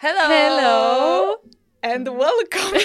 [0.00, 0.20] Hello!
[0.34, 1.36] Hello!
[1.82, 2.80] And welcome!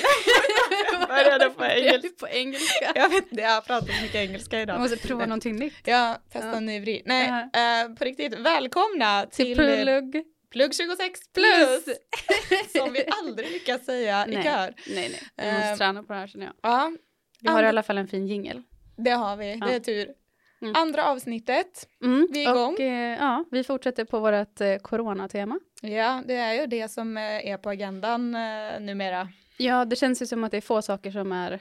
[0.91, 2.09] Jag började på engelska.
[2.19, 2.91] på engelska.
[2.95, 4.79] Jag vet inte, jag har pratat mycket engelska Jag idag.
[4.79, 5.73] måste prova någonting nytt.
[5.85, 6.55] Ja, testa Ja.
[6.55, 7.01] en ny vri.
[7.05, 7.83] Nej, Ja.
[7.83, 11.83] eh, på riktigt, välkomna till, Till plugg Plugg 26 plus.
[11.83, 11.97] plus!
[12.77, 14.43] som vi aldrig lyckas säga i kör.
[14.43, 15.19] nej, nej.
[15.35, 16.55] Vi måste Eh, träna på det här känner jag.
[16.61, 16.91] Ja,
[17.41, 18.61] Vi har i and- alla fall en fin jingel.
[18.97, 19.79] det har vi, det är Ja.
[19.79, 20.07] tur.
[20.63, 20.75] Mm.
[20.75, 22.27] Andra avsnittet, Mm.
[22.31, 22.73] Vi är igång.
[22.73, 25.59] Och eh, ja, vi fortsätter på vårt eh, coronatema.
[25.81, 29.29] ja det är ju det som eh, är på agendan eh, numera.
[29.57, 31.59] Ja, det känns ju som att det är få saker som är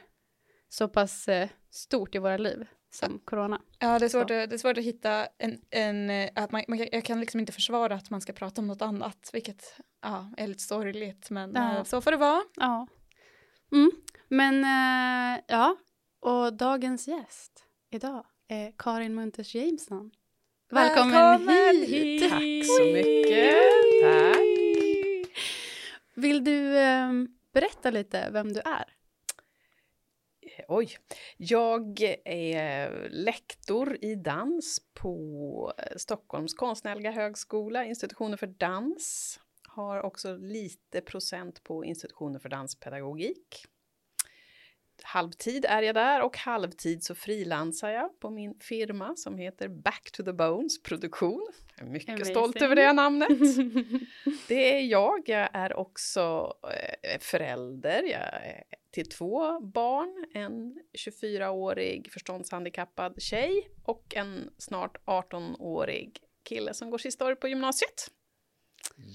[0.68, 3.60] så pass eh, stort i våra liv som corona.
[3.78, 6.62] Ja, det är svårt, att, det är svårt att hitta en, en eh, att man,
[6.68, 10.32] man, jag kan liksom inte försvara att man ska prata om något annat, vilket ja,
[10.36, 11.76] är lite sorgligt, men Ja.
[11.76, 12.42] eh, så får det vara.
[12.56, 12.86] Ja.
[13.72, 13.90] Mm.
[14.28, 15.76] Men eh, ja,
[16.20, 20.10] och dagens gäst idag är Karin Munters Jameson.
[20.70, 22.30] Välkommen, hit!
[22.30, 23.54] Tack så mycket.
[24.02, 24.38] Tack.
[26.14, 27.12] Vill du eh,
[27.52, 28.96] berätta lite vem du är?
[30.68, 30.96] Oj.
[31.36, 39.40] Jag är lektor i dans på Stockholms konstnärliga högskola, institutionen för dans.
[39.68, 43.66] Har också lite procent på institutionen för danspedagogik.
[45.04, 50.10] Halvtid är jag där och halvtid så frilansar jag på min firma som heter Back
[50.12, 51.48] to the Bones Produktion.
[51.78, 52.34] Jag är mycket Amazing.
[52.34, 53.28] stolt över det namnet.
[54.48, 55.28] Det är jag.
[55.28, 56.54] Jag är också
[57.02, 58.02] eh, förälder.
[58.02, 60.26] Jag är till två barn.
[60.34, 68.10] En 24-årig förståndshandikappad tjej och en snart 18-årig kille som går sista året på gymnasiet.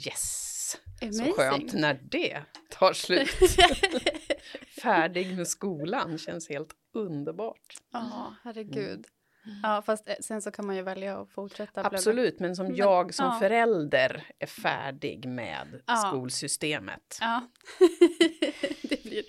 [0.05, 0.44] Yes!
[1.00, 1.33] Så Amazing.
[1.33, 3.29] skönt när det tar slut.
[4.81, 7.73] Färdig med skolan känns helt underbart.
[7.94, 9.06] Ja, herregud.
[9.63, 11.85] Ja, fast eh, sen så kan man ju välja att fortsätta.
[11.85, 13.39] Absolut, men som Men- jag som ja.
[13.39, 15.95] förälder är färdig med Ja.
[15.95, 17.17] skolsystemet.
[17.22, 17.41] Ja,
[18.89, 19.23] det, blir,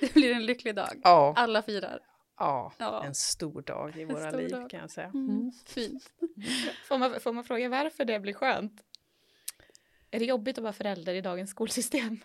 [0.00, 1.00] det blir en lycklig dag.
[1.04, 1.98] Ja, Alla firar.
[2.38, 3.04] ja, Ja.
[3.04, 4.70] en stor dag i våra liv dag.
[4.70, 5.06] kan jag säga.
[5.14, 5.52] Mm.
[5.66, 6.10] Fint.
[6.88, 8.72] Får man, får man fråga varför det blir skönt?
[10.10, 12.20] Är det jobbigt att vara förälder i dagens skolsystem?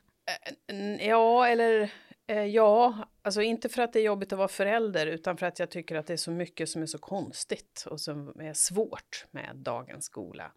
[0.68, 1.94] Mm, Ja, eller
[2.28, 5.60] eh, ja, alltså inte för att det är jobbigt att vara förälder utan för att
[5.60, 9.26] jag tycker att det är så mycket som är så konstigt och som är svårt
[9.32, 10.52] med dagens skola.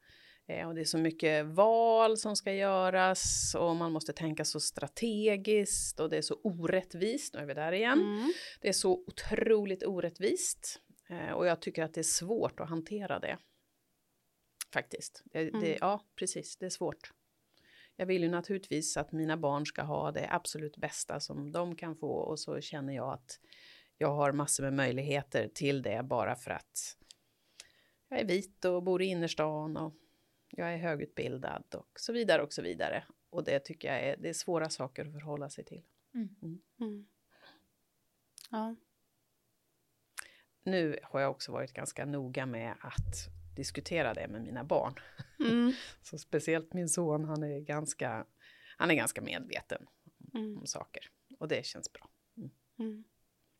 [0.48, 4.60] Eh, och det är så mycket val som ska göras och man måste tänka så
[4.60, 7.98] strategiskt och det är så orättvist, nu är vi där igen.
[8.00, 8.32] Mm.
[8.60, 13.18] Det är så otroligt orättvist eh, och jag tycker att det är svårt att hantera
[13.18, 13.38] det.
[14.72, 15.22] Faktiskt.
[15.24, 15.78] Det, det, Mm.
[15.80, 16.56] ja, precis.
[16.56, 17.12] Det är svårt.
[17.96, 21.96] Jag vill ju naturligtvis att mina barn ska ha det absolut bästa som de kan
[21.96, 23.40] få och så känner jag att
[23.98, 26.96] jag har massor med möjligheter till det bara för att
[28.08, 29.94] jag är vit och bor i innerstan och
[30.50, 33.04] jag är högutbildad och så vidare och så vidare.
[33.30, 35.82] Och det tycker jag är, det är svåra saker att förhålla sig till.
[36.14, 37.06] Mm.
[38.50, 38.76] Ja.
[40.62, 44.94] Nu har jag också varit ganska noga med att diskutera det med mina barn.
[45.40, 45.72] Mm.
[46.02, 48.26] Så speciellt min son, han är ganska,
[48.76, 49.86] han är ganska medveten
[50.34, 50.58] Mm.
[50.58, 51.10] om saker.
[51.38, 52.10] Och det känns bra.
[52.78, 53.04] Mm.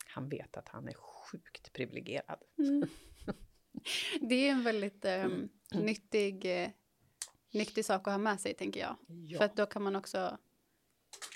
[0.07, 2.43] Han vet att han är sjukt privilegierad.
[2.59, 2.89] Mm.
[4.21, 5.29] Det är en väldigt eh,
[5.75, 6.71] nyttig, eh,
[7.51, 8.97] nyttig sak att ha med sig, tänker jag.
[9.07, 9.39] Ja.
[9.39, 10.39] För att då kan man också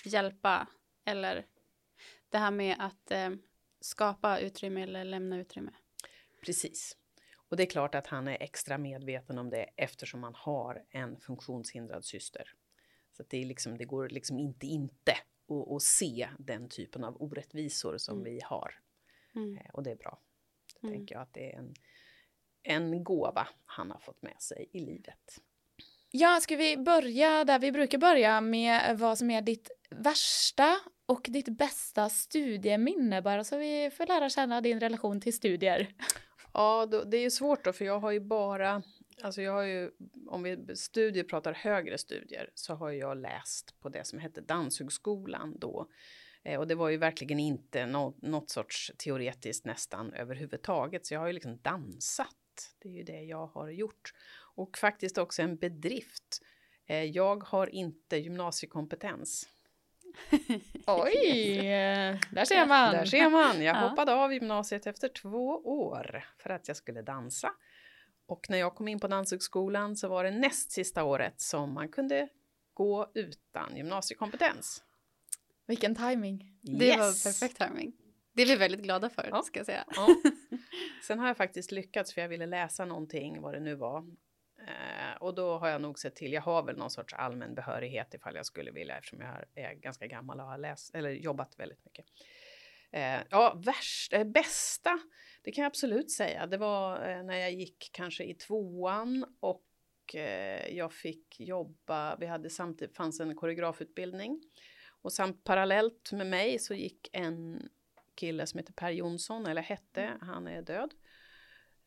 [0.05, 0.67] hjälpa,
[1.05, 1.47] eller
[2.29, 3.31] det här med att eh,
[3.81, 5.73] skapa utrymme eller lämna utrymme.
[6.45, 6.97] Precis.
[7.50, 11.20] Och det är klart att han är extra medveten om det eftersom han har en
[11.20, 12.55] funktionshindrad syster.
[13.17, 15.12] Så det, är liksom, det går liksom inte inte
[15.49, 18.32] att, att se den typen av orättvisor som Mm.
[18.32, 18.75] vi har.
[19.35, 19.56] Mm.
[19.56, 20.19] Eh, Och det är bra.
[20.81, 20.99] Så Mm.
[20.99, 21.75] tänker jag att det är en,
[22.62, 25.41] en gåva han har fått med sig i livet.
[26.11, 30.76] Ja, ska vi börja där vi brukar börja med vad som är ditt värsta
[31.06, 35.88] och ditt bästa studieminne bara så vi får lära känna din relation till studier.
[36.52, 38.82] Ja, då, det är ju svårt då, för jag har ju bara,
[39.23, 39.91] alltså jag har ju,
[40.26, 45.58] om vi studier pratar högre studier, så har jag läst på det som hette Danshögskolan
[45.58, 45.87] då.
[46.43, 51.20] Eh, och det var ju verkligen inte no, något sorts teoretiskt nästan överhuvudtaget, så jag
[51.20, 52.37] har ju liksom dansat.
[52.79, 54.12] Det är ju det jag har gjort.
[54.55, 56.43] Och faktiskt också en bedrift.
[56.87, 59.49] Eh, jag har inte gymnasiekompetens.
[60.87, 61.61] Oj,
[62.31, 62.93] där ser man.
[62.93, 63.62] Där ser man.
[63.62, 63.89] Jag Ja.
[63.89, 67.51] hoppade av gymnasiet efter två år för att jag skulle dansa.
[68.27, 71.89] Och när jag kom in på Danshögskolan så var det näst sista året som man
[71.89, 72.29] kunde
[72.75, 74.83] gå utan gymnasiekompetens.
[75.67, 76.59] Vilken timing.
[76.62, 76.99] Det Yes!
[76.99, 77.93] var perfekt timing.
[78.33, 79.43] Det är vi väldigt glada för, Ja.
[79.43, 79.85] ska jag säga.
[79.97, 80.09] Ja.
[81.07, 84.05] Sen har jag faktiskt lyckats för jag ville läsa någonting, vad det nu var.
[85.20, 88.37] Och då har jag nog sett till, jag har väl någon sorts allmän behörighet ifall
[88.37, 92.05] jag skulle vilja eftersom jag är ganska gammal och har läst eller jobbat väldigt mycket.
[92.90, 95.00] Eh, ja, värst, eh, bästa,
[95.43, 96.46] det kan jag absolut säga.
[96.46, 102.26] Det var eh, när jag gick kanske i tvåan och eh, jag fick jobba, vi
[102.26, 104.43] hade samtidigt, fanns en koreografutbildning.
[105.02, 107.69] Och samt parallellt med mig så gick en
[108.14, 110.94] kille som heter Per Jonsson, eller hette, han är död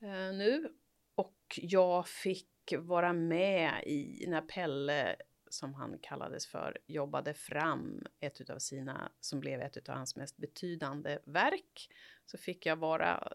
[0.02, 0.74] eh, nu.
[1.16, 5.16] Och jag fick vara med i när Pelle,
[5.50, 10.38] som han kallades för, jobbade fram ett av sina, som blev ett av hans mest
[10.38, 11.90] betydande verk.
[12.26, 13.34] Så fick jag vara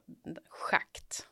[0.48, 1.26] schakt.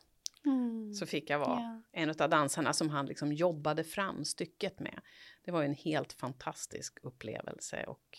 [0.45, 0.93] Mm.
[0.93, 1.81] Så fick jag vara Ja.
[1.91, 5.01] en av dansarna som han liksom jobbade fram stycket med.
[5.43, 8.17] Det var ju en helt fantastisk upplevelse och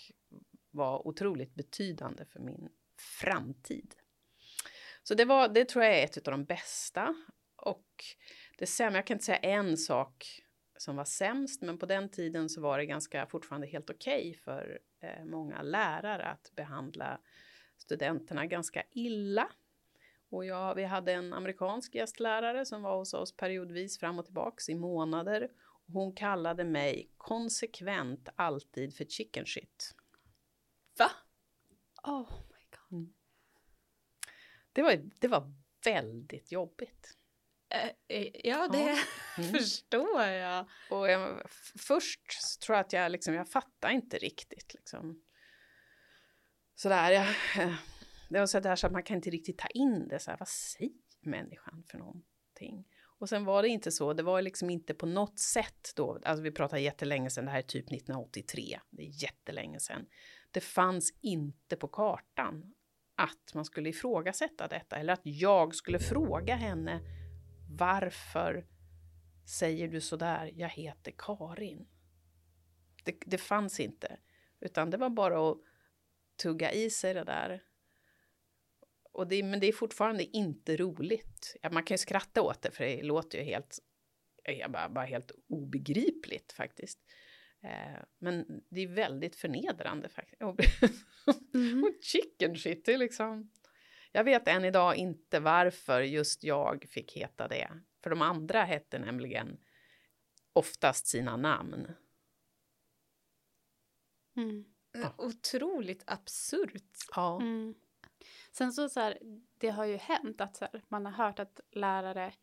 [0.71, 2.69] var otroligt betydande för min
[3.21, 3.95] framtid.
[5.03, 7.15] Så det, var, det tror jag är ett av de bästa.
[7.57, 8.05] Och
[8.59, 10.43] det sämre, jag kan inte säga en sak
[10.77, 14.79] som var sämst, men på den tiden så var det ganska fortfarande helt okej för
[15.01, 17.21] eh, många lärare att behandla
[17.77, 19.49] studenterna ganska illa.
[20.31, 24.69] Och jag, vi hade en amerikansk gästlärare som var hos oss periodvis fram och tillbaks
[24.69, 25.51] i månader.
[25.87, 29.95] Och hon kallade mig konsekvent alltid för chicken shit.
[30.99, 31.11] Va?
[32.03, 33.15] Oh my god.
[34.73, 35.53] Det var, det var
[35.85, 37.18] väldigt jobbigt.
[37.71, 38.99] Eh, Ja, det Ja.
[39.39, 39.53] Mm.
[39.59, 40.69] förstår jag.
[40.91, 42.21] Och jag, f- först
[42.63, 45.23] tror jag att jag liksom, jag fattar inte riktigt liksom.
[46.75, 47.27] Sådär, jag,
[47.65, 47.75] eh,
[48.29, 50.49] det var sådär så att man kan inte riktigt ta in det så här, vad
[50.49, 52.85] säger människan för någonting?
[53.21, 56.43] Och sen var det inte så, det var liksom inte på något sätt då, alltså
[56.43, 60.07] vi pratar jättelänge sedan, det här är typ 1983, det är jättelänge sedan.
[60.51, 62.75] Det fanns inte på kartan
[63.15, 67.01] att man skulle ifrågasätta detta eller att jag skulle fråga henne
[67.79, 68.67] varför
[69.49, 71.89] säger du så där, jag heter Karin.
[73.05, 74.19] Det, det fanns inte,
[74.61, 75.59] utan det var bara att
[76.43, 77.63] tugga i sig det där.
[79.13, 81.57] Och det, men det är fortfarande inte roligt.
[81.63, 83.79] Ja, man kan ju skratta åt det, för det låter ju helt,
[84.45, 86.99] ja, bara, bara helt obegripligt faktiskt.
[87.63, 90.43] Eh, men det är väldigt förnedrande faktiskt.
[91.55, 91.85] Mm.
[91.85, 93.51] och chicken shit, det är liksom...
[94.19, 97.69] Jag vet än idag inte varför just jag fick heta det.
[98.03, 99.59] För de andra hette nämligen
[100.53, 101.93] oftast sina namn.
[104.37, 104.65] Mm.
[104.93, 105.15] Ja.
[105.19, 106.97] Otroligt absurt.
[107.15, 107.41] Ja.
[107.41, 107.75] Mm.
[108.53, 109.19] Sen så, så här,
[109.59, 112.35] det har ju hänt att så här, man har hört att lärare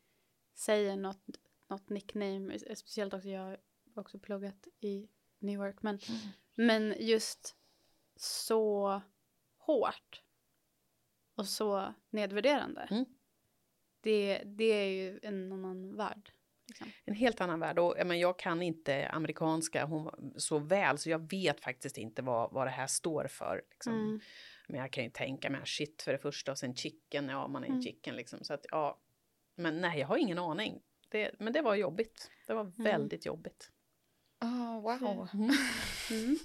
[0.53, 1.25] säger något,
[1.67, 3.59] något nickname, speciellt också jag har
[3.95, 5.99] också pluggat i New York, men,
[6.55, 7.55] men just
[8.15, 9.01] så
[9.57, 10.24] hårt
[11.35, 12.87] och så nedvärderande.
[12.91, 13.05] Mm.
[14.01, 16.31] Det, det är ju en annan värld.
[16.67, 16.91] Liksom.
[17.05, 17.79] En helt annan värld.
[17.79, 22.21] Och, jag, men, jag kan inte amerikanska hon, så väl, så jag vet faktiskt inte
[22.21, 23.61] vad, vad det här står för.
[23.71, 23.93] Liksom.
[23.93, 24.19] Mm.
[24.67, 27.63] Men jag kan ju tänka mig shit för det första och sen chicken, ja man
[27.63, 27.83] är en Mm.
[27.83, 28.43] chicken liksom.
[28.43, 28.99] Så att ja,
[29.55, 30.81] men nej jag har ingen aning.
[31.09, 32.31] Det, men det var jobbigt.
[32.47, 33.71] Det var väldigt jobbigt.
[34.41, 35.27] Oh, wow.
[36.11, 36.37] Mm.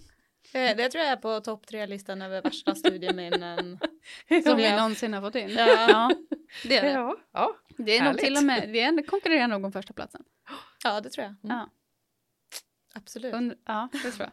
[0.52, 3.78] Eh, Det tror jag är på topp tre-listan över värsta studieminnen.
[4.44, 4.76] Som vi Ja.
[4.76, 5.50] någonsin har fått in.
[5.50, 6.10] Ja.
[6.64, 6.90] det är det.
[6.90, 7.56] Ja, ja.
[7.76, 10.22] Det är nog till och med, det är, konkurrerar nog om första platsen.
[10.84, 11.34] ja, det tror jag.
[11.42, 11.70] Ja,
[12.94, 13.34] Absolut.
[13.34, 14.32] und, ja det tror jag.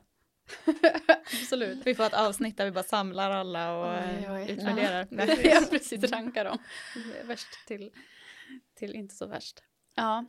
[1.41, 1.87] Absolut.
[1.87, 4.51] Vi får ett avsnitt där vi bara samlar alla och Oj, eh, oj.
[4.51, 5.07] utvärderar.
[5.43, 6.11] Ja, precis.
[6.11, 6.57] Rankar dem.
[7.23, 7.91] Värst till,
[8.75, 9.63] till inte så värst.
[9.95, 10.25] Ja.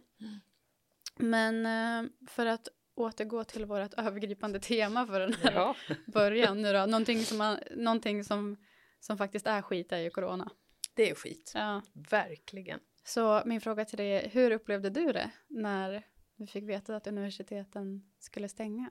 [1.17, 2.69] Men eh, för att
[2.99, 5.77] återgå till vårt övergripande tema för den här Ja.
[6.07, 6.87] början nu då.
[6.87, 8.57] Någonting som, man, någonting som,
[9.01, 10.51] som faktiskt är skit är ju corona.
[10.95, 11.53] Det är skit.
[11.55, 11.83] Ja.
[11.93, 12.81] Verkligen.
[13.05, 16.03] Så min fråga till dig är, hur upplevde du det när
[16.37, 18.91] du fick veta att universiteten skulle stänga?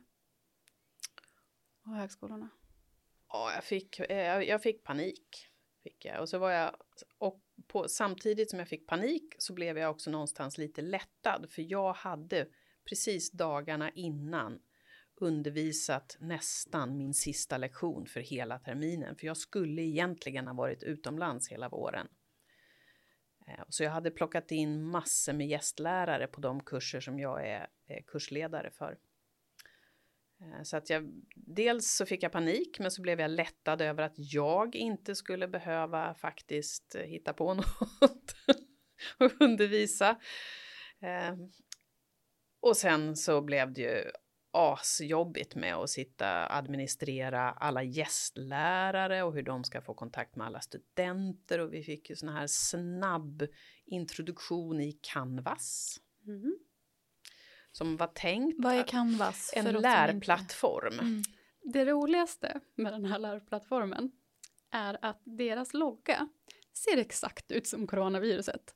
[1.85, 2.49] Och högskolorna?
[3.27, 5.47] Ja, jag fick, eh, jag fick panik.
[5.83, 6.21] Fick jag.
[6.21, 6.75] Och så var jag,
[7.17, 11.61] och på, samtidigt som jag fick panik så blev jag också någonstans lite lättad för
[11.61, 12.47] jag hade
[12.89, 14.59] precis dagarna innan
[15.19, 19.15] undervisat nästan min sista lektion för hela terminen.
[19.15, 22.07] För jag skulle egentligen ha varit utomlands hela våren.
[23.47, 27.67] Eh, så jag hade plockat in massor med gästlärare på de kurser som jag är
[27.87, 28.97] eh, kursledare för.
[30.41, 34.03] Eh, så att jag, dels så fick jag panik, men så blev jag lättad över
[34.03, 37.53] att jag inte skulle behöva faktiskt hitta på
[38.01, 38.35] något
[39.19, 40.19] och undervisa.
[42.59, 44.03] Och sen så blev det ju
[44.51, 50.59] asjobbigt med att sitta administrera alla gästlärare och hur de ska få kontakt med alla
[50.61, 53.47] studenter och vi fick ju sån här snabb
[53.85, 55.97] introduktion i Canvas.
[57.71, 59.51] Som var tänkt Vad är Canvas?
[59.55, 60.93] en lärplattform.
[61.07, 61.29] inte-
[61.63, 64.11] Det roligaste med den här lärplattformen
[64.71, 66.29] är att deras logga
[66.73, 68.75] ser exakt ut som coronaviruset.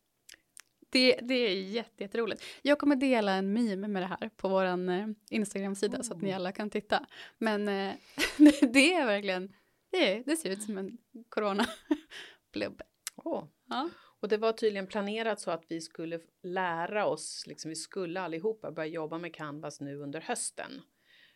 [0.91, 2.43] Det, det är jätte, jätteroligt.
[2.62, 6.33] Jag kommer dela en meme med det här på vår eh, Instagram-sida så att ni
[6.33, 7.05] alla kan titta.
[7.38, 7.93] Men eh,
[8.62, 9.53] det är verkligen,
[9.91, 10.98] det, är, det ser ut som en
[11.29, 12.81] corona-blubb.
[13.15, 13.43] Åh.
[13.69, 13.89] Ja.
[14.19, 18.71] Och det var tydligen planerat så att vi skulle lära oss, liksom vi skulle allihopa
[18.71, 20.71] börja jobba med Canvas nu under hösten.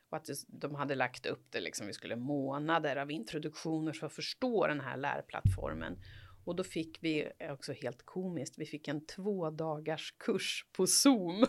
[0.10, 4.14] Och att de hade lagt upp det, liksom vi skulle månader av introduktioner för att
[4.14, 6.00] förstå den här lärplattformen.
[6.46, 11.40] Och då fick vi, också helt komiskt, vi fick en två dagars kurs på Zoom.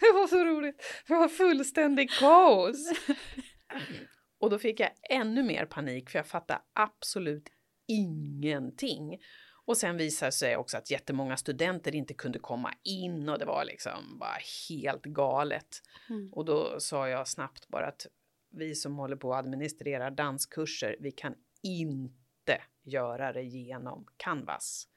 [0.00, 2.92] det var så roligt, det var fullständig kaos.
[4.38, 7.48] Och då fick jag ännu mer panik för jag fattade absolut
[7.88, 9.18] ingenting.
[9.64, 13.64] Och sen visade sig också att jättemånga studenter inte kunde komma in och det var
[13.64, 15.82] liksom bara helt galet.
[16.08, 16.32] Mm.
[16.32, 18.06] Och då sa jag snabbt bara att
[18.50, 24.88] vi som håller på att administrera danskurser, vi kan inte göra det genom Canvas.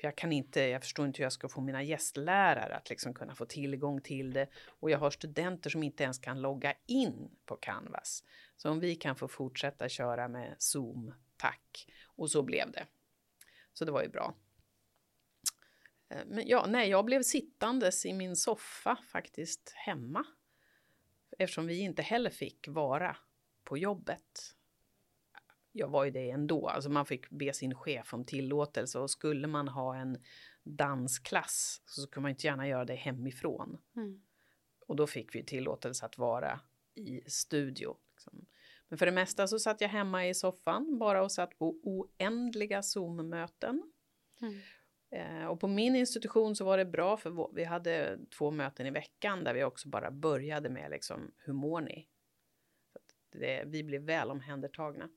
[0.00, 3.14] För jag kan inte, jag förstår inte hur jag ska få mina gästlärare att liksom
[3.14, 4.48] kunna få tillgång till det.
[4.66, 8.24] Och jag har studenter som inte ens kan logga in på Canvas.
[8.56, 11.86] Så om vi kan få fortsätta köra med Zoom, tack.
[12.04, 12.86] Och så blev det.
[13.72, 14.34] Så det var ju bra.
[16.08, 20.24] Eh, men ja, nej, jag blev sittandes i min soffa faktiskt hemma.
[21.38, 23.16] Eftersom vi inte heller fick vara
[23.64, 24.54] på jobbet.
[25.76, 29.46] Jag var ju det ändå, alltså man fick be sin chef om tillåtelse och skulle
[29.46, 30.18] man ha en
[30.62, 33.78] dansklass så skulle man inte gärna göra det hemifrån.
[33.96, 34.22] Mm.
[34.86, 36.60] Och då fick vi tillåtelse att vara
[36.94, 37.96] i studio.
[38.14, 38.46] Liksom.
[38.88, 42.82] Men för det mesta så satt jag hemma i soffan bara och satt på oändliga
[42.82, 43.92] Zoom-möten.
[44.40, 44.60] Mm.
[45.10, 48.90] Eh, och på min institution så var det bra för vi hade två möten i
[48.90, 52.08] veckan där vi också bara började med liksom, hur mår ni?
[53.32, 55.08] Det, vi blev väl omhändertagna.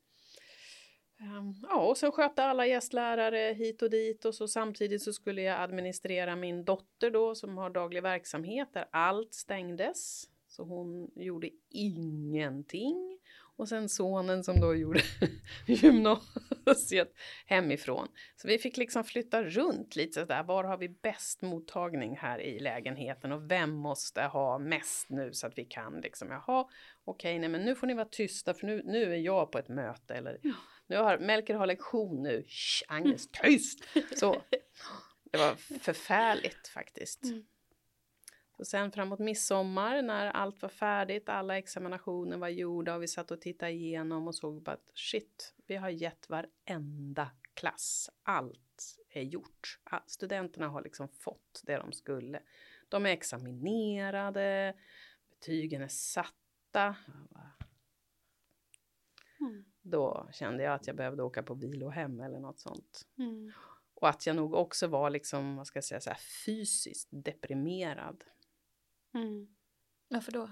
[1.19, 5.41] Ehm, ja, och sen skötte alla gästlärare hit och dit och så samtidigt så skulle
[5.41, 10.29] jag administrera min dotter då som har daglig verksamhet där allt stängdes.
[10.47, 13.19] Så hon gjorde ingenting.
[13.57, 15.01] Och sen sonen som då gjorde
[15.67, 17.13] gymnasiet
[17.45, 18.07] hemifrån.
[18.35, 20.43] Så vi fick liksom flytta runt lite sådär.
[20.43, 25.47] Var har vi bäst mottagning här i lägenheten och vem måste ha mest nu så
[25.47, 26.67] att vi kan liksom, jaha,
[27.05, 29.69] okej, nej men nu får ni vara tysta för nu, nu är jag på ett
[29.69, 30.39] möte eller
[30.87, 33.83] nu har Melker har lektion nu, Shh, Agnes, tyst!
[34.15, 34.41] Så
[35.31, 37.21] det var förfärligt faktiskt.
[38.57, 43.31] Så sen framåt midsommar när allt var färdigt, alla examinationer var gjorda och vi satt
[43.31, 48.09] och tittade igenom och såg bara att shit, vi har gett varenda klass.
[48.23, 49.79] Allt är gjort.
[50.07, 52.41] Studenterna har liksom fått det de skulle.
[52.89, 54.75] De är examinerade,
[55.29, 56.95] betygen är satta.
[57.29, 57.51] Bara,
[59.89, 63.07] Då kände jag att jag behövde åka på vilohem eller något sånt.
[63.17, 63.51] Mm.
[63.93, 68.23] Och att jag nog också var liksom, vad ska jag säga, så här fysiskt deprimerad.
[69.13, 69.47] Mm.
[70.09, 70.49] Varför då?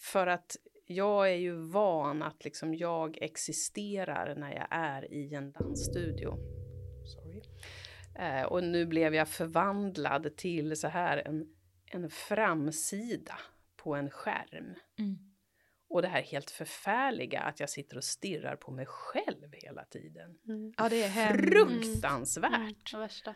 [0.00, 5.52] För att jag är ju van att liksom jag existerar när jag är i en
[5.52, 6.36] dansstudio.
[7.06, 7.42] Sorry.
[8.18, 11.46] Eh, och nu blev jag förvandlad till så här en,
[11.86, 13.38] en framsida
[13.76, 14.74] på en skärm.
[15.92, 20.38] Och det här helt förfärliga att jag sitter och stirrar på mig själv hela tiden.
[20.76, 21.48] Ja, det är hemskt.
[21.48, 22.92] Fruktansvärt!
[22.92, 23.34] Mm, värsta.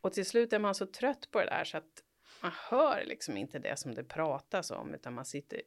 [0.00, 2.02] Och till slut är man så trött på det där så att
[2.42, 5.62] man hör liksom inte det som det pratas om utan man sitter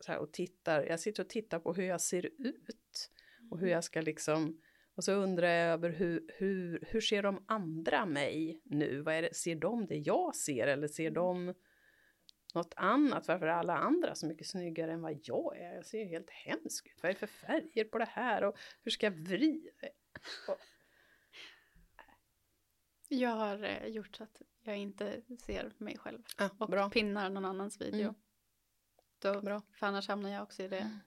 [0.00, 0.82] så här och tittar.
[0.82, 3.10] Jag sitter och tittar på hur jag ser ut
[3.50, 4.60] och hur jag ska liksom
[4.94, 9.00] och så undrar jag över hur, hur, hur ser de andra mig nu?
[9.00, 11.54] Vad är det, ser de det jag ser eller ser de
[12.54, 13.28] något annat?
[13.28, 15.74] Varför är alla andra så mycket snyggare än vad jag är?
[15.74, 17.02] Jag ser helt hemsk ut.
[17.02, 18.44] Vad är det för färger på det här?
[18.44, 19.70] Och hur ska jag vrida?
[20.48, 20.58] Och,
[23.08, 26.90] Jag har eh, gjort så att jag inte ser mig själv ah, och bra.
[26.90, 28.00] pinnar någon annans video.
[28.00, 28.14] Mm.
[29.18, 29.62] Då, Bra.
[29.72, 30.98] För annars hamnar jag också i det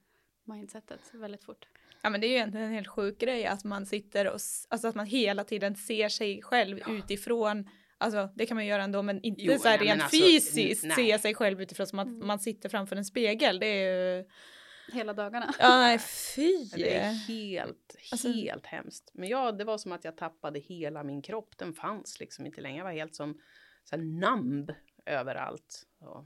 [0.43, 1.67] mindsetet väldigt fort.
[2.01, 4.87] Ja men det är ju egentligen en helt sjuk grej att man sitter och, alltså
[4.87, 7.69] att man hela tiden ser sig själv utifrån,
[8.05, 10.95] alltså det kan man göra ändå men inte Jo, så här nej, rent alltså, fysiskt
[10.95, 14.25] se sig själv utifrån som att man sitter framför en spegel, det är ju,
[14.93, 15.53] Hela dagarna.
[15.59, 16.65] ja nej fy.
[16.75, 19.11] Det är helt, Alltså- helt hemskt.
[19.13, 21.57] Men ja, det var som att jag tappade hela min kropp.
[21.57, 22.77] Den fanns liksom inte längre.
[22.77, 23.39] Jag var helt som
[23.83, 24.71] så här, numb
[25.05, 25.83] överallt.
[25.99, 26.25] Och,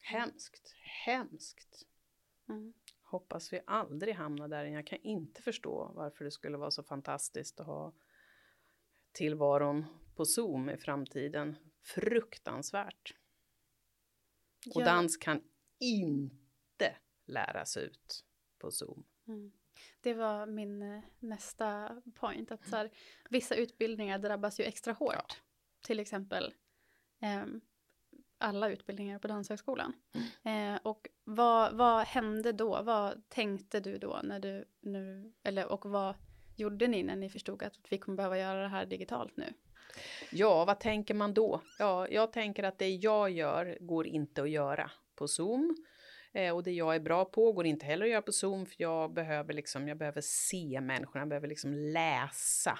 [0.00, 0.74] hemskt,
[1.06, 1.86] hemskt.
[2.48, 2.72] Mm.
[3.02, 4.64] Hoppas vi aldrig hamnar där.
[4.64, 7.92] Jag kan inte förstå varför det skulle vara så fantastiskt att ha
[9.12, 9.84] tillvaron
[10.18, 11.56] på Zoom i framtiden.
[11.82, 13.14] Fruktansvärt.
[14.74, 14.84] Och Ja.
[14.84, 15.42] dans kan
[15.80, 16.96] inte
[17.26, 18.24] läras ut
[18.58, 19.04] på Zoom.
[19.28, 19.52] Mm.
[20.00, 22.50] Det var min eh, nästa point.
[22.50, 22.90] Att så här,
[23.30, 25.42] vissa utbildningar drabbas ju extra hårt.
[25.80, 26.54] Till exempel
[27.20, 27.60] ehm,
[28.38, 29.92] alla utbildningar på Danshögskolan.
[30.42, 32.82] Eh, och vad, vad hände då?
[32.82, 36.14] Vad tänkte du då när du nu, eller och vad
[36.56, 39.54] gjorde ni när ni förstod att vi kommer behöva göra det här digitalt nu?
[40.30, 41.62] Ja, vad tänker man då?
[41.78, 45.76] Ja, jag tänker att det jag gör går inte att göra på Zoom.
[46.32, 48.76] Eh, och det jag är bra på går inte heller att göra på Zoom för
[48.78, 52.78] jag behöver liksom, jag behöver se människorna, jag behöver liksom läsa.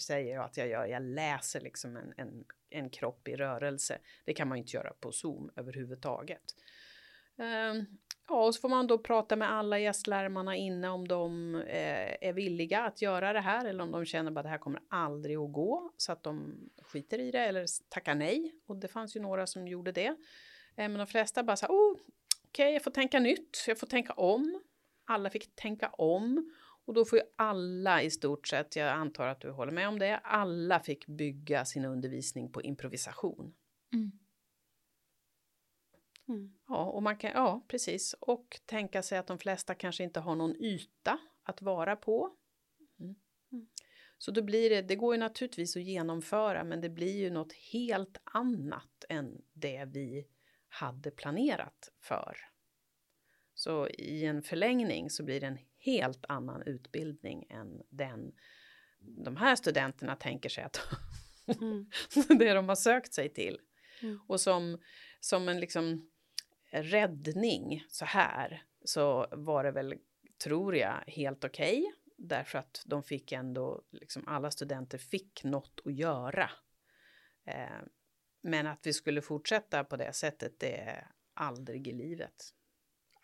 [0.00, 3.98] Säger jag att jag gör, jag läser liksom en, en, en kropp i rörelse.
[4.24, 6.42] Det kan man ju inte göra på Zoom överhuvudtaget.
[7.38, 7.86] Ehm,
[8.28, 12.32] Ja, och så får man då prata med alla gästlärmarna inne om de eh, är
[12.32, 15.52] villiga att göra det här eller om de känner att det här kommer aldrig att
[15.52, 18.54] gå så att de skiter i det eller tackar nej.
[18.66, 20.06] Och det fanns ju några som gjorde det.
[20.06, 20.14] Eh,
[20.76, 21.96] men de flesta bara så här, oh,
[22.48, 24.60] okej, jag får tänka nytt, jag får tänka om.
[25.04, 26.52] Alla fick tänka om.
[26.84, 29.98] Och då får ju alla i stort sett, jag antar att du håller med om
[29.98, 33.54] det, alla fick bygga sin undervisning på improvisation.
[33.92, 34.12] Mm.
[36.68, 38.14] Ja, och man kan, ja, precis.
[38.20, 42.36] Och tänka sig att de flesta kanske inte har någon yta att vara på.
[43.00, 43.14] Mm.
[43.52, 43.66] Mm.
[44.18, 47.52] Så då blir det, det går ju naturligtvis att genomföra, men det blir ju något
[47.52, 50.26] helt annat än det vi
[50.68, 52.36] hade planerat för.
[53.54, 58.32] Så i en förlängning så blir det en helt annan utbildning än den
[59.24, 60.80] de här studenterna tänker sig att
[61.60, 61.86] Mm.
[62.38, 63.58] det de har sökt sig till.
[64.02, 64.20] Mm.
[64.26, 64.78] Och som,
[65.20, 66.10] som en liksom
[66.72, 69.98] räddning så här så var det väl,
[70.44, 71.92] tror jag, helt okej.
[72.16, 76.50] därför att de fick ändå, liksom alla studenter fick något att göra.
[77.44, 77.80] Eh,
[78.42, 82.54] men att vi skulle fortsätta på det sättet, det är aldrig i livet.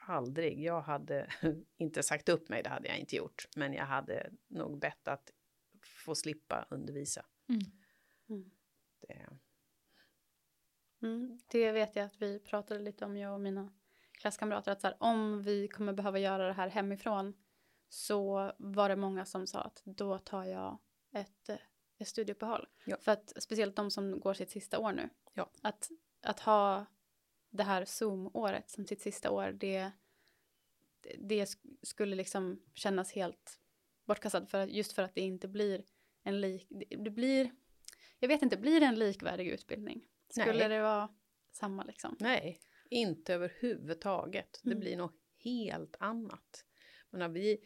[0.06, 0.61] Aldrig.
[0.61, 1.30] Jag hade
[1.76, 3.48] inte sagt upp mig, det hade jag inte gjort.
[3.56, 5.32] Men jag hade nog bett att
[6.04, 7.26] få slippa undervisa.
[7.48, 8.50] Mm.
[9.00, 9.28] Det,
[11.02, 11.38] Mm.
[11.50, 13.72] Det vet jag att vi pratade lite om, jag och mina
[14.12, 17.34] klasskamrater, att så här, om vi kommer behöva göra det här hemifrån
[17.88, 20.78] så var det många som sa att då tar jag
[21.12, 21.56] ett, eh,
[21.98, 22.68] ett studieuppehåll.
[22.84, 22.96] Ja.
[23.00, 25.08] För att speciellt de som går sitt sista år nu.
[25.34, 25.50] Ja.
[25.62, 25.90] Att,
[26.22, 26.87] att ha
[27.50, 29.90] det här Zoom-året som sitt sista år, det,
[31.00, 33.61] det- det sk- skulle liksom kännas helt
[34.04, 34.50] bortkastat.
[34.50, 35.84] För, att- just för att det inte blir
[36.22, 36.66] en lik...
[36.98, 37.50] Det blir...
[38.18, 40.04] Jag vet inte, blir det en likvärdig utbildning?
[40.28, 40.68] Skulle Nej.
[40.68, 41.08] det vara
[41.52, 42.16] samma liksom?
[42.20, 42.60] Nej,
[42.90, 44.60] inte överhuvudtaget.
[44.62, 44.80] Det Mm.
[44.80, 46.64] blir något helt annat.
[47.10, 47.58] Men när vi,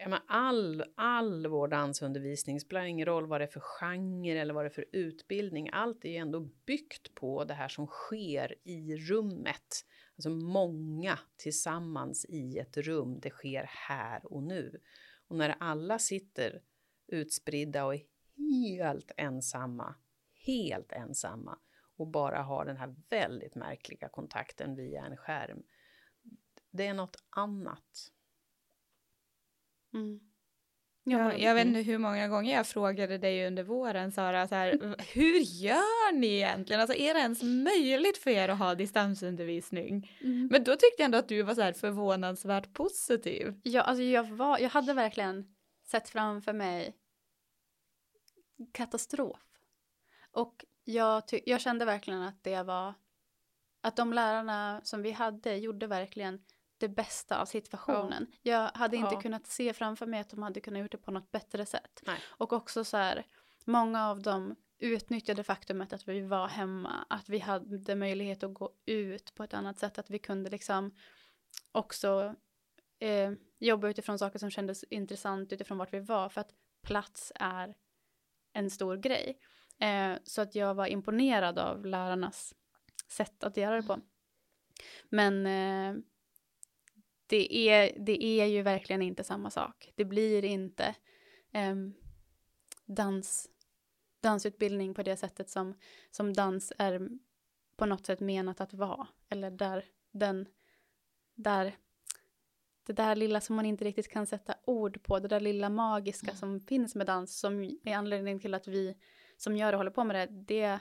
[0.00, 4.64] menar, all, all vår dansundervisning spelar ingen roll vad det är för genre eller vad
[4.64, 5.70] det är för utbildning.
[5.72, 9.84] Allt är ju ändå byggt på det här som sker i rummet.
[10.16, 13.20] Alltså många tillsammans i ett rum.
[13.20, 14.80] Det sker här och nu.
[15.28, 16.62] Och när alla sitter
[17.06, 18.02] utspridda och är
[18.36, 19.94] helt ensamma,
[20.46, 21.58] helt ensamma
[21.96, 25.62] och bara har den här väldigt märkliga kontakten via en skärm.
[26.70, 28.12] Det är något annat.
[29.94, 30.20] Mm.
[31.08, 34.96] Jag, jag vet inte hur många gånger jag frågade dig under våren Sara, så här,
[35.14, 36.80] hur gör ni egentligen?
[36.80, 40.18] Alltså är det ens möjligt för er att ha distansundervisning?
[40.20, 40.48] Mm.
[40.52, 43.60] Men då tyckte jag ändå att du var så här förvånansvärt positiv.
[43.62, 45.54] Ja, alltså jag, var, jag hade verkligen
[45.84, 46.96] sett framför mig
[48.72, 49.55] katastrof.
[50.88, 52.94] Jag, jag kände verkligen att det var
[53.80, 56.44] att de lärarna som vi hade gjorde verkligen
[56.78, 58.26] det bästa av situationen.
[58.42, 59.20] Jag hade inte Ja.
[59.20, 62.02] kunnat se framför mig att de hade kunnat gjort det på något bättre sätt.
[62.06, 62.18] Nej.
[62.26, 63.26] Och också så här,
[63.64, 68.72] många av dem utnyttjade faktumet att vi var hemma, att vi hade möjlighet att gå
[68.86, 70.94] ut på ett annat sätt, att vi kunde liksom
[71.72, 72.34] också
[72.98, 77.74] eh, jobba utifrån saker som kändes intressant utifrån vart vi var, för att plats är
[78.52, 79.38] en stor grej.
[79.78, 82.54] Eh, så att jag var imponerad av lärarnas
[83.08, 84.00] sätt att göra det på.
[85.08, 86.02] Men eh,
[87.26, 89.92] det, är, det är ju verkligen inte samma sak.
[89.94, 90.94] Det blir inte
[91.52, 91.94] ehm,
[92.84, 93.48] dans,
[94.20, 95.74] dansutbildning på det sättet som,
[96.10, 97.08] som dans är
[97.76, 99.08] på något sätt menat att vara.
[99.28, 100.48] Eller där den,
[101.34, 101.76] där
[102.86, 106.34] det där lilla som man inte riktigt kan sätta ord på, det där lilla magiska
[106.34, 108.96] som finns med dans som är anledningen till att vi
[109.36, 110.78] som gör det håller på med det, det,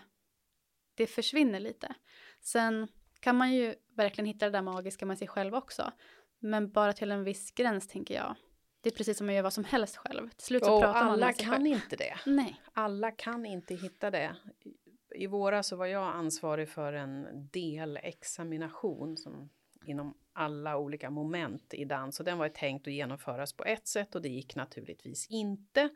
[0.95, 1.93] det försvinner lite.
[2.41, 2.87] Sen
[3.19, 5.91] kan man ju verkligen hitta det där magiska med sig själv också.
[6.39, 8.35] Men bara till en viss gräns tänker jag.
[8.81, 10.29] Det är precis som att göra vad som helst själv.
[10.29, 11.67] Till slut så Och pratar man alla med sig kan själv.
[11.67, 12.15] inte det.
[12.25, 12.61] Nej.
[12.73, 14.35] Alla kan inte hitta det.
[14.63, 19.49] I- I våras så var jag ansvarig för en delexamination som
[19.85, 24.15] inom alla olika moment i dans och den var tänkt att genomföras på ett sätt
[24.15, 25.89] och det gick naturligtvis inte.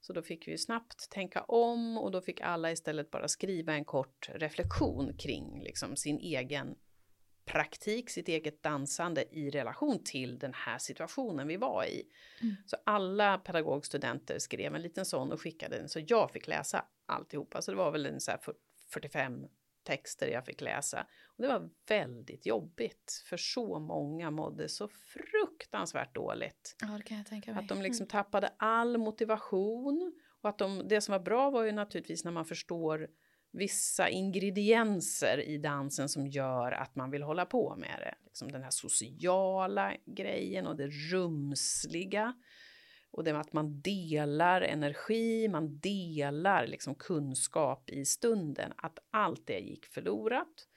[0.00, 3.84] Så då fick vi snabbt tänka om och då fick alla istället bara skriva en
[3.84, 6.74] kort reflektion kring liksom sin egen
[7.44, 12.02] praktik, sitt eget dansande i relation till den här situationen vi var i.
[12.66, 17.62] Så alla pedagogstudenter skrev en liten sån och skickade den så jag fick läsa alltihopa.
[17.62, 18.54] Så det var väl en så här fyr-
[18.90, 19.46] 45
[19.84, 21.06] texter jag fick läsa.
[21.26, 26.76] Och det var väldigt jobbigt för så många mådde så fruktansvärt dåligt.
[26.80, 27.62] Ja, det kan jag tänka mig.
[27.62, 30.12] Att de liksom tappade all motivation.
[30.42, 33.08] Och att de, det som var bra var ju naturligtvis när man förstår
[33.52, 38.14] vissa ingredienser i dansen som gör att man vill hålla på med det.
[38.24, 42.34] Liksom den här sociala grejen och det rumsliga.
[43.14, 48.72] Och det är att man delar energi, man delar liksom kunskap i stunden.
[48.76, 50.68] Att allt det gick förlorat.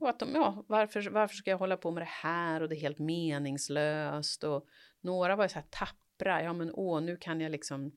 [0.00, 2.76] Och att de, ja, varför, varför ska jag hålla på med det här och det
[2.76, 4.44] är helt meningslöst.
[4.44, 4.66] Och
[5.00, 7.92] några var ju så här tappra, ja men åh, nu kan jag liksom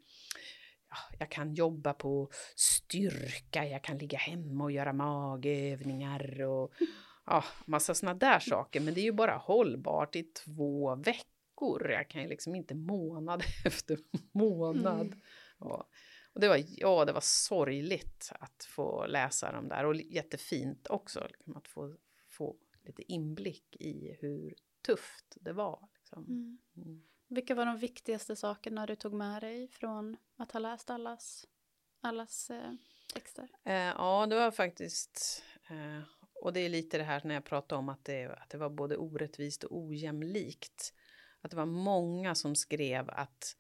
[1.20, 6.72] jag kan jobba på styrka, jag kan ligga hemma och göra magövningar och
[7.26, 8.80] ja, massa såna där saker.
[8.80, 11.35] Men det är ju bara hållbart i två veckor.
[11.90, 14.00] Jag kan ju liksom inte månad efter
[14.32, 15.16] månad.
[15.60, 15.88] Ja.
[16.34, 21.28] Och det var, ja, det var sorgligt att få läsa de där och jättefint också
[21.30, 21.96] liksom, att få,
[22.30, 25.90] få lite inblick i hur tufft det var.
[25.94, 26.24] Liksom.
[26.24, 26.58] Mm.
[26.78, 27.04] Mm.
[27.28, 31.48] Vilka var de viktigaste sakerna du tog med dig från att ha läst allas,
[32.02, 32.74] allas eh,
[33.14, 33.50] texter?
[33.64, 36.02] Eh, ja, det var faktiskt, eh,
[36.42, 38.70] och det är lite det här när jag pratade om att det, att det var
[38.70, 40.94] både orättvist och ojämlikt.
[41.46, 43.56] Att det var många som skrev att,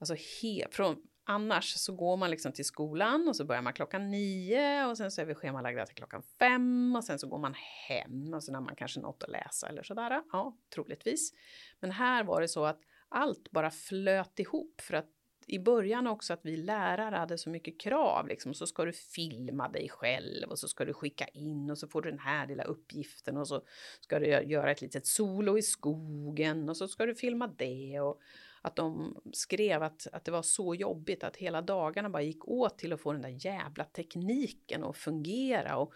[0.00, 4.10] alltså he, från, annars så går man liksom till skolan och så börjar man klockan
[4.10, 7.54] nio och sen så är vi schemalagda till klockan fem och sen så går man
[7.88, 10.22] hem och sen har man kanske något att läsa eller sådär.
[10.32, 11.32] Ja, troligtvis.
[11.80, 15.10] Men här var det så att allt bara flöt ihop för att
[15.46, 18.28] i början också att vi lärare hade så mycket krav.
[18.28, 18.54] Liksom.
[18.54, 22.02] Så ska du filma dig själv och så ska du skicka in och så får
[22.02, 23.62] du den här lilla uppgiften och så
[24.00, 28.00] ska du göra ett litet solo i skogen och så ska du filma det.
[28.00, 28.20] Och
[28.66, 32.78] att de skrev att, att det var så jobbigt att hela dagarna bara gick åt
[32.78, 35.76] till att få den där jävla tekniken att fungera.
[35.76, 35.92] Och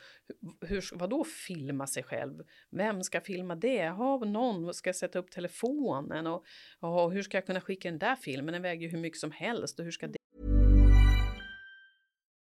[0.61, 2.43] hur, hur, vadå filma sig själv?
[2.71, 3.75] Vem ska filma det?
[3.75, 6.45] Jaha, någon ska sätta upp telefonen och
[6.81, 8.53] och hur ska jag kunna skicka den där filmen?
[8.53, 10.20] Den väger ju hur mycket som helst och hur ska det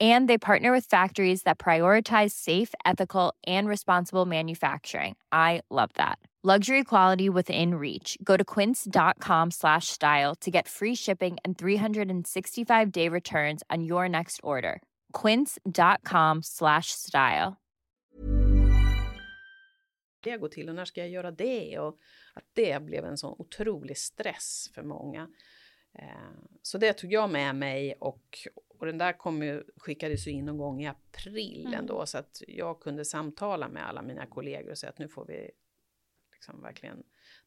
[0.00, 5.16] And they partner with factories that prioritize safe, ethical, and responsible manufacturing.
[5.32, 6.18] I love that.
[6.42, 8.16] Luxury quality within reach.
[8.24, 14.08] Go to quince.com slash style to get free shipping and 365 day returns on your
[14.08, 14.80] next order.
[15.12, 17.58] Quince.com slash style.
[20.20, 21.78] det går till och när ska jag göra det?
[21.78, 21.98] Och
[22.34, 25.28] att det blev en sån otrolig stress för många.
[25.98, 26.30] Eh,
[26.62, 28.38] så det tog jag med mig och,
[28.80, 31.78] och den där kom ju, skickades ju in någon gång i april Mm.
[31.78, 35.26] ändå så att jag kunde samtala med alla mina kollegor och säga att nu får
[35.26, 35.50] vi
[36.32, 37.02] liksom verkligen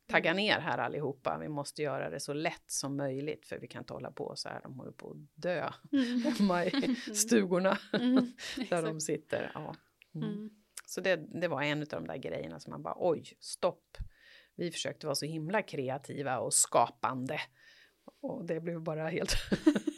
[0.07, 0.43] tagga Mm.
[0.43, 1.37] ner här allihopa.
[1.41, 4.49] Vi måste göra det så lätt som möjligt för vi kan inte hålla på så
[4.49, 4.61] här.
[4.63, 6.21] De håller på att dö Mm.
[6.37, 8.31] hemma i stugorna Mm,
[8.69, 9.51] där de sitter.
[9.53, 9.75] Ja.
[10.15, 10.29] Mm.
[10.29, 10.49] Mm.
[10.87, 13.97] Så det, det var en av de där grejerna som man bara oj, stopp.
[14.55, 17.39] Vi försökte vara så himla kreativa och skapande.
[18.21, 19.33] Och det blev bara helt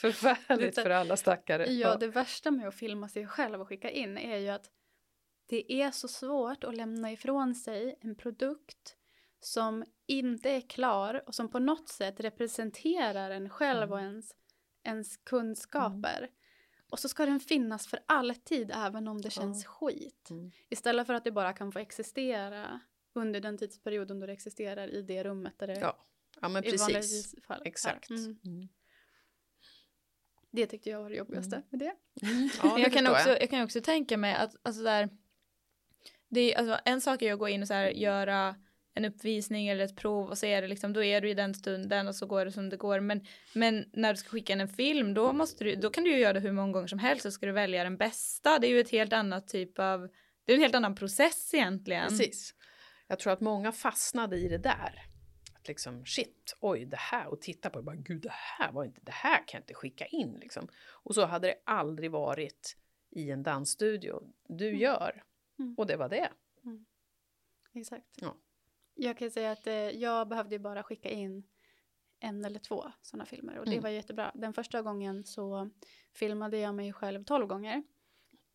[0.00, 1.72] förfärligt för alla stackare.
[1.72, 4.70] Ja, det värsta med att filma sig själv och skicka in är ju att
[5.46, 8.96] det är så svårt att lämna ifrån sig en produkt
[9.40, 14.34] som inte är klar och som på något sätt representerar en själv och ens,
[14.82, 16.28] ens kunskaper.
[16.90, 20.30] Och så ska den finnas för alltid även om det känns skit.
[20.30, 20.50] Mm.
[20.68, 22.80] Istället för att det bara kan få existera
[23.12, 25.96] under den tidsperioden då det existerar i det rummet där det Ja,
[26.40, 27.34] ja men precis.
[27.64, 28.10] Exakt.
[28.10, 28.38] Mm.
[28.44, 28.68] Mm.
[30.52, 31.66] Det tyckte jag var det jobbigaste Mm.
[31.70, 31.92] med det.
[32.62, 33.42] Ja, det jag, kan också, jag.
[33.42, 35.08] jag kan också tänka mig att alltså där,
[36.28, 38.56] det är, alltså, en sak är att gå in och så här, göra
[38.94, 41.54] en uppvisning eller ett prov och så är det liksom, då är du i den
[41.54, 43.00] stunden och så går det som det går.
[43.00, 46.10] Men, men när du ska skicka in en film, då, måste du, då kan du
[46.10, 48.58] ju göra det hur många gånger som helst så ska du välja den bästa.
[48.58, 50.08] Det är ju ett helt annat typ av,
[50.44, 52.08] det är en helt annan process egentligen.
[52.08, 52.54] Precis.
[53.06, 55.09] Jag tror att många fastnade i det där.
[55.70, 59.00] Liksom shit, oj det här och titta på det bara gud det här var inte,
[59.04, 60.68] det här kan jag inte skicka in liksom.
[60.88, 62.76] Och så hade det aldrig varit
[63.10, 64.22] i en dansstudio.
[64.48, 65.22] Du gör.
[65.58, 65.74] Mm.
[65.78, 66.30] Och det var det.
[67.72, 68.06] Exakt.
[68.14, 68.36] Ja.
[68.94, 71.42] Jag kan säga att eh, jag behövde bara skicka in
[72.20, 73.82] en eller två sådana filmer och det Mm.
[73.82, 74.32] var jättebra.
[74.34, 75.70] Den första gången så
[76.12, 77.82] filmade jag mig själv tolv gånger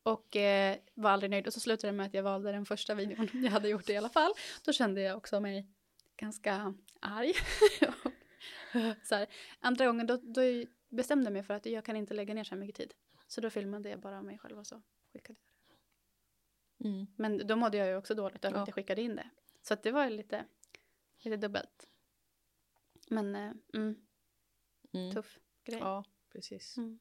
[0.04, 2.96] och eh, var aldrig nöjd och så slutade det med att jag valde den första
[2.96, 3.30] videon.
[3.44, 4.32] Jag hade gjort i alla fall.
[4.66, 5.68] Då kände jag också mig
[6.18, 6.74] ganska
[7.06, 7.34] arg.
[9.04, 9.28] så här,
[9.60, 10.42] andra gången då, då
[10.90, 12.94] bestämde jag mig för att jag kan inte lägga ner så här mycket tid.
[13.28, 14.82] Så då filmade jag bara mig själv och så
[15.14, 15.46] skickade jag
[16.88, 17.06] Mm.
[17.16, 18.62] men då mådde jag ju också dåligt över Ja.
[18.62, 19.30] att jag skickade in det.
[19.62, 20.46] Så att det var lite,
[21.18, 21.88] lite dubbelt.
[23.10, 23.96] Men eh, mm,
[24.94, 25.14] Mm.
[25.14, 25.80] tuff grej.
[25.80, 26.78] Ja, precis.
[26.78, 27.00] Mm.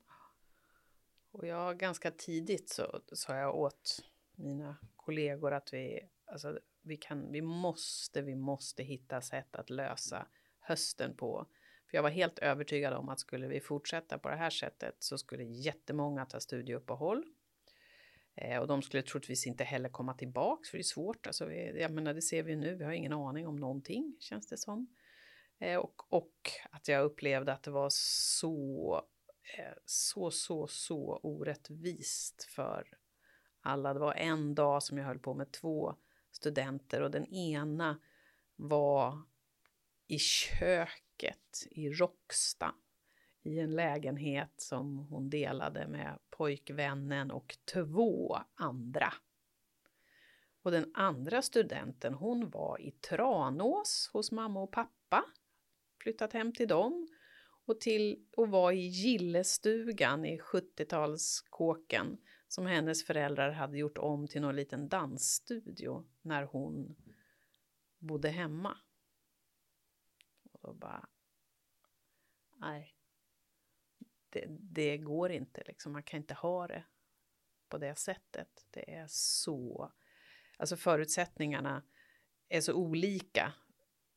[1.30, 7.32] Och jag ganska tidigt så sa jag åt mina kollegor att vi, alltså, vi, kan,
[7.32, 10.26] vi måste, vi måste hitta sätt att lösa
[10.60, 11.46] hösten på.
[11.90, 15.18] För jag var helt övertygad om att skulle vi fortsätta på det här sättet så
[15.18, 17.24] skulle jättemånga ta studieuppehåll.
[18.34, 21.26] Eh, och de skulle troligtvis inte heller komma tillbaks för det är svårt.
[21.26, 24.46] Alltså vi, jag menar det ser vi nu, vi har ingen aning om någonting känns
[24.46, 24.94] det som.
[25.58, 29.02] Eh, och, och att jag upplevde att det var så
[29.58, 32.88] eh, så, så, så orättvist för
[33.60, 33.94] alla.
[33.94, 35.96] Det var en dag som jag höll på med två
[36.44, 38.00] studenter och den ena
[38.56, 39.22] var
[40.06, 42.74] i köket i Råcksta
[43.42, 49.12] i en lägenhet som hon delade med pojkvännen och två andra.
[50.62, 55.24] Och den andra studenten, hon var i Tranås hos mamma och pappa,
[56.02, 57.08] flyttat hem till dem
[57.66, 62.16] och, till, och var i gillestugan i 70-talskåken
[62.54, 66.96] som hennes föräldrar hade gjort om till någon liten dansstudio när hon
[67.98, 68.78] bodde hemma.
[70.52, 71.08] Och då bara,
[72.56, 72.96] nej,
[74.30, 76.84] det, det går inte liksom, man kan inte ha det
[77.68, 78.66] på det sättet.
[78.70, 79.92] Det är så,
[80.56, 81.82] alltså förutsättningarna
[82.48, 83.52] är så olika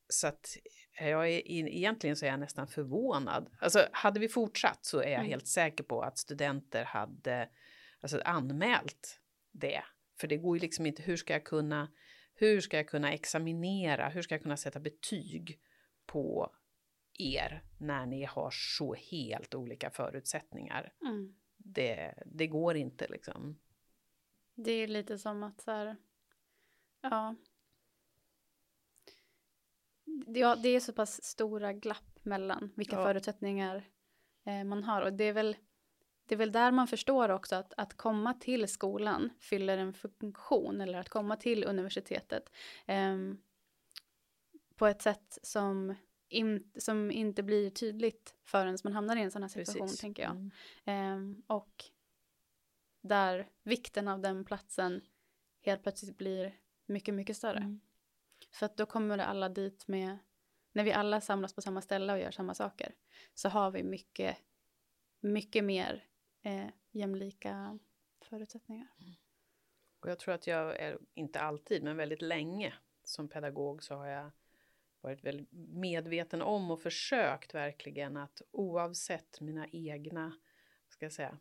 [0.09, 0.57] så att
[0.99, 3.49] jag är, egentligen så är jag nästan förvånad.
[3.59, 5.29] Alltså hade vi fortsatt så är jag Mm.
[5.29, 7.49] helt säker på att studenter hade
[8.01, 9.83] alltså, anmält det.
[10.19, 11.91] För det går ju liksom inte, hur ska jag kunna,
[12.33, 15.59] hur ska jag kunna examinera, hur ska jag kunna sätta betyg
[16.05, 16.55] på
[17.13, 20.93] er när ni har så helt olika förutsättningar?
[21.01, 21.35] Mm.
[21.57, 23.59] Det, det går inte liksom.
[24.55, 25.95] Det är lite som att så här,
[27.01, 27.35] ja.
[30.27, 33.03] Ja, det är så pass stora glapp mellan vilka Ja.
[33.05, 33.89] förutsättningar
[34.45, 35.01] eh, man har.
[35.01, 35.57] Och det är väl,
[36.27, 40.81] det är väl där man förstår också att, att komma till skolan fyller en funktion.
[40.81, 42.49] Eller att komma till universitetet.
[42.85, 43.37] ehm,
[44.75, 45.95] på ett sätt som,
[46.29, 49.99] in, som inte blir tydligt förrän man hamnar i en sån här situation, Precis.
[50.01, 50.31] tänker jag.
[50.31, 50.51] Mm.
[50.85, 51.83] Ehm, och
[53.01, 55.01] där vikten av den platsen
[55.61, 57.57] helt plötsligt blir mycket, mycket större.
[57.57, 57.79] Mm.
[58.51, 60.17] För att då kommer alla dit med,
[60.71, 62.95] när vi alla samlas på samma ställe och gör samma saker,
[63.33, 64.37] så har vi mycket,
[65.19, 66.06] mycket mer
[66.47, 67.79] eh, jämlika
[68.21, 68.87] förutsättningar.
[68.99, 69.13] Mm.
[69.99, 74.07] Och jag tror att jag är, inte alltid, men väldigt länge som pedagog så har
[74.07, 74.31] jag
[75.01, 80.33] varit väldigt medveten om och försökt verkligen att oavsett mina egna,
[80.89, 81.37] ska jag säga,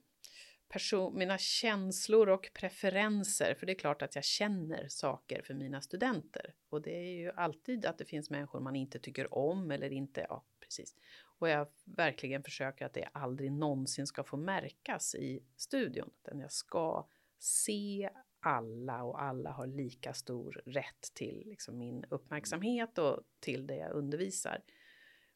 [0.68, 5.80] person, mina känslor och preferenser, för det är klart att jag känner saker för mina
[5.80, 6.54] studenter.
[6.68, 10.26] Och det är ju alltid att det finns människor man inte tycker om eller inte,
[10.28, 10.96] ja precis.
[11.38, 16.52] Och jag verkligen försöker att det aldrig någonsin ska få märkas i studion, utan jag
[16.52, 23.66] ska se alla och alla har lika stor rätt till liksom min uppmärksamhet och till
[23.66, 24.62] det jag undervisar.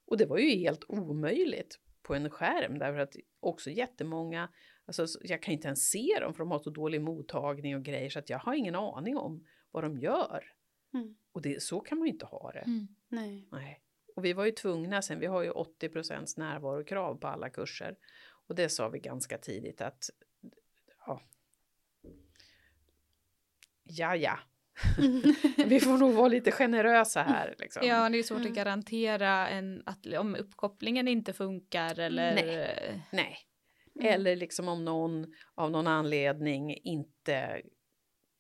[0.05, 4.49] Och det var ju helt omöjligt på en skärm därför att också jättemånga,
[4.85, 8.11] alltså jag kan inte ens se dem för de har så dålig mottagning och grejer
[8.11, 10.53] så att jag har ingen aning om vad de gör.
[10.95, 11.17] Mm.
[11.33, 12.59] Och det, så kan man ju inte ha det.
[12.59, 12.89] Mm.
[13.09, 13.49] Nej.
[13.51, 13.83] Nej.
[14.21, 17.97] Och vi var ju tvungna sen, vi har ju 80 procents närvarokrav på alla kurser.
[18.49, 20.11] Och det sa vi ganska tidigt att,
[21.07, 21.23] ja.
[23.85, 24.39] Ja, ja.
[25.67, 27.55] vi får nog vara lite generösa här.
[27.59, 27.87] Liksom.
[27.87, 28.51] Ja, det är svårt Mm.
[28.51, 32.35] att garantera en, att om uppkopplingen inte funkar eller...
[32.35, 33.07] Nej.
[33.13, 33.39] Nej.
[34.01, 34.15] Mm.
[34.15, 37.63] Eller liksom om någon av någon anledning inte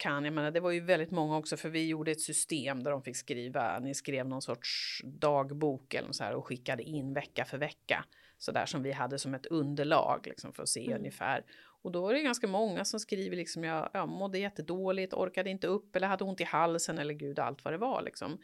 [0.00, 0.24] kan.
[0.24, 3.02] Jag menar, det var ju väldigt många också, för vi gjorde ett system där de
[3.02, 7.58] fick skriva, ni skrev någon sorts dagbok eller så här och skickade in vecka för
[7.58, 8.04] vecka.
[8.38, 10.98] Så där som vi hade som ett underlag liksom för att se Mm.
[10.98, 11.44] ungefär.
[11.82, 15.66] Och då var det ganska många som skriver liksom, jag, jag mådde jättedåligt, orkade inte
[15.66, 18.38] upp eller hade ont i halsen eller gud allt vad det var liksom.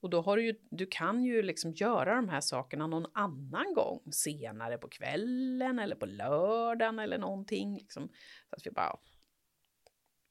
[0.00, 3.74] Och då har du ju, du kan ju liksom göra de här sakerna någon annan
[3.74, 7.76] gång, senare på kvällen eller på lördagen eller någonting.
[7.76, 8.08] Liksom.
[8.50, 8.96] Så att vi bara,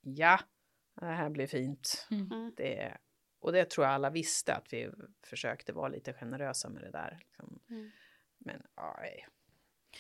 [0.02, 0.40] ja,
[1.00, 2.08] det här blir fint.
[2.12, 2.54] Mm.
[2.58, 2.98] Det,
[3.42, 4.90] och det tror jag alla visste, att vi
[5.26, 7.18] försökte vara lite generösa med det där.
[7.20, 7.60] Liksom.
[7.70, 7.92] Mm.
[8.38, 9.28] Men aj,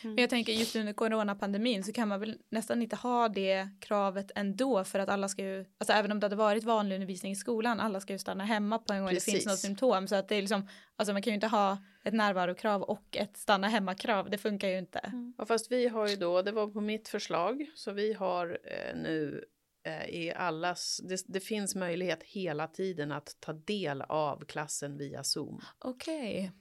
[0.03, 4.31] Men jag tänker just under coronapandemin så kan man väl nästan inte ha det kravet
[4.35, 7.35] ändå för att alla ska ju, alltså även om det hade varit vanlig undervisning i
[7.35, 9.45] skolan, alla ska ju stanna hemma på en gång det finns Precis.
[9.45, 12.81] något symptom så att det är liksom, alltså man kan ju inte ha ett närvarokrav
[12.81, 15.33] och ett stanna hemma-krav, det funkar ju inte.
[15.37, 18.95] Ja, fast vi har ju då, det var på mitt förslag, så vi har eh,
[18.95, 19.45] nu
[20.09, 25.61] i allas, det, det finns möjlighet hela tiden att ta del av klassen via Zoom.
[25.79, 26.51] Okej.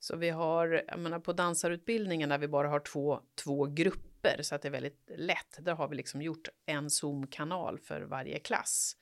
[0.00, 4.54] Så vi har, jag menar på dansarutbildningen där vi bara har två, två grupper så
[4.54, 5.58] att det är väldigt lätt.
[5.58, 8.96] Där har vi liksom gjort en Zoom-kanal för varje klass.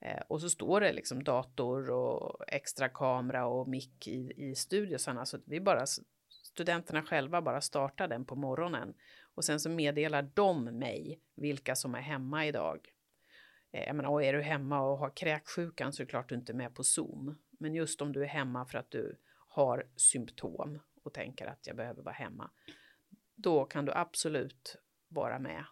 [0.00, 5.26] Eh, och så står det liksom dator och extra kamera och mick i, i studiosarna
[5.26, 5.86] så att vi bara,
[6.44, 8.94] studenterna själva bara startar den på morgonen.
[9.34, 12.93] Och sen så meddelar de mig vilka som är hemma idag.
[13.74, 16.34] Eh, Jag menar, och är du hemma och har kräksjukan så är det klart du
[16.34, 17.38] inte är med på Zoom.
[17.50, 19.16] Men just om du är hemma för att du
[19.48, 22.50] har symptom och tänker att jag behöver vara hemma.
[23.34, 24.76] Då kan du absolut
[25.08, 25.64] vara med.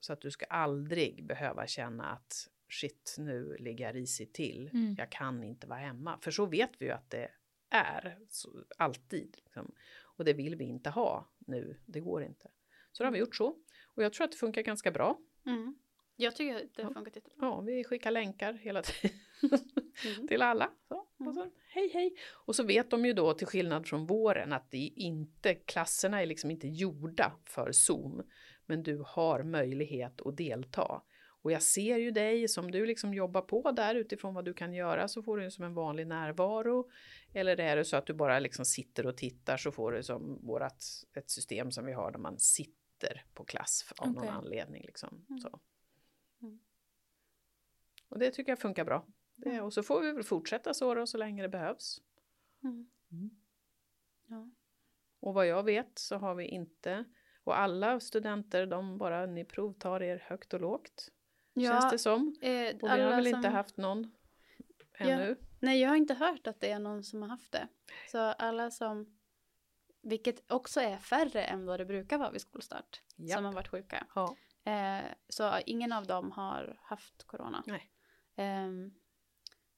[0.00, 4.70] Så att du ska aldrig behöva känna att shit, nu ligger jag risigt till.
[4.72, 4.94] Mm.
[4.98, 6.18] Jag kan inte vara hemma.
[6.20, 7.30] För så vet vi ju att det
[7.70, 8.18] är.
[8.28, 9.36] Så, alltid.
[9.44, 9.74] Liksom.
[10.02, 11.80] Och det vill vi inte ha nu.
[11.86, 12.48] Det går inte.
[12.92, 13.56] Så då har vi gjort så.
[13.94, 15.18] Och jag tror att det funkar ganska bra.
[15.46, 15.78] Mm.
[16.16, 16.84] Jag tycker att det Ja.
[16.84, 17.46] har funkat jättebra.
[17.46, 19.16] Ja, vi skickar länkar hela tiden
[20.16, 20.28] Mm.
[20.28, 20.70] till alla.
[20.88, 22.16] Så, och så, hej hej.
[22.32, 26.26] Och så vet de ju då till skillnad från våren att det inte, klasserna är
[26.26, 28.22] liksom inte gjorda för Zoom.
[28.66, 31.02] Men du har möjlighet att delta.
[31.42, 34.74] Och jag ser ju dig som du liksom jobbar på där utifrån vad du kan
[34.74, 36.90] göra så får du som en vanlig närvaro.
[37.32, 40.38] Eller är det så att du bara liksom sitter och tittar så får du som
[40.46, 40.84] vårat,
[41.16, 44.30] ett system som vi har där man sitter på klass av någon Okej.
[44.30, 44.82] anledning.
[44.86, 45.24] Liksom.
[45.28, 45.40] Mm.
[45.40, 45.60] Så.
[48.06, 48.12] Mm.
[48.12, 49.06] Och det tycker jag funkar bra.
[49.36, 52.00] Det, och så får vi väl fortsätta så då så länge det behövs.
[52.64, 52.90] Mm.
[53.12, 53.30] Mm.
[54.28, 54.50] Ja.
[55.20, 57.04] Och vad jag vet så har vi inte,
[57.44, 61.08] och alla studenter de bara ni provtar er högt och lågt.
[61.54, 62.36] känns det som.
[62.42, 64.12] eh, Och vi har väl som- inte haft någon
[64.98, 65.36] ännu.
[65.60, 67.68] Nej, jag har inte hört att det är någon som har haft det.
[68.10, 69.18] Så alla som,
[70.02, 73.36] vilket också är färre än vad det brukar vara vid skolstart, Japp.
[73.36, 74.06] som har varit sjuka.
[74.14, 74.36] Ja.
[74.64, 77.64] Eh, så ingen av dem har haft corona.
[77.66, 77.90] Nej.
[78.36, 78.94] Ehm,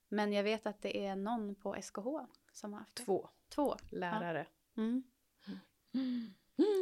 [0.08, 2.06] men jag vet att det är någon på SKH
[2.52, 3.04] som har haft det.
[3.04, 3.76] Två Två.
[3.90, 4.46] lärare.
[4.76, 5.02] Mm.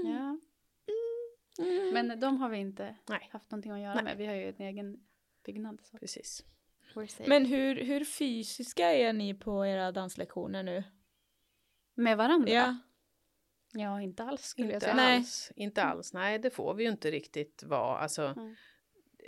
[0.05, 0.39] Ja.
[1.93, 3.29] Men de har vi inte Nej.
[3.33, 4.05] haft någonting att göra Nej.
[4.05, 4.16] med.
[4.16, 5.07] Vi har ju en egen
[5.45, 5.81] byggnad.
[5.85, 6.45] Så Precis.
[7.27, 10.85] Men hur, hur fysiska är ni på era danslektioner nu?
[11.95, 12.51] med varandra?
[12.53, 12.77] Ja.
[13.72, 14.97] Ja, inte alls skulle jag Inte säga.
[14.97, 15.16] Nej.
[15.16, 15.53] alls.
[15.57, 16.12] Inte alls.
[16.12, 17.99] Nej, det får vi ju inte riktigt vara.
[17.99, 18.55] Alltså, Mm.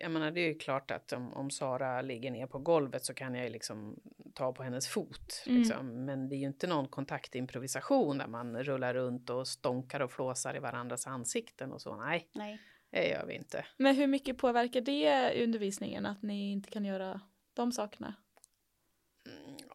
[0.00, 3.14] Jag menar, det är ju klart att om, om Sara ligger ner på golvet så
[3.14, 4.00] kan jag ju liksom
[4.34, 5.44] ta på hennes fot.
[5.46, 5.58] Mm.
[5.58, 6.04] Liksom.
[6.04, 10.56] Men det är ju inte någon kontaktimprovisation där man rullar runt och stånkar och flåsar
[10.56, 11.96] i varandras ansikten och så.
[11.96, 12.60] Nej, Nej.
[12.90, 13.64] det gör vi inte.
[13.76, 17.20] Men hur mycket påverkar det undervisningen att ni inte kan göra
[17.54, 18.14] de sakerna?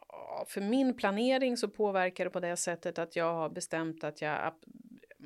[0.07, 4.21] Ja, för min planering så påverkar det på det sättet att jag har bestämt att
[4.21, 4.53] jag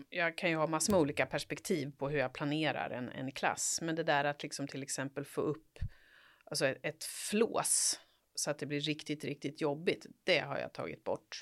[0.10, 3.80] jag kan ju ha massor med olika perspektiv på hur jag planerar en, en klass.
[3.82, 5.80] Men det där att liksom till exempel få upp
[6.46, 8.00] alltså ett, ett flås
[8.36, 10.06] så att det blir riktigt, riktigt jobbigt.
[10.24, 11.38] Det har jag tagit bort.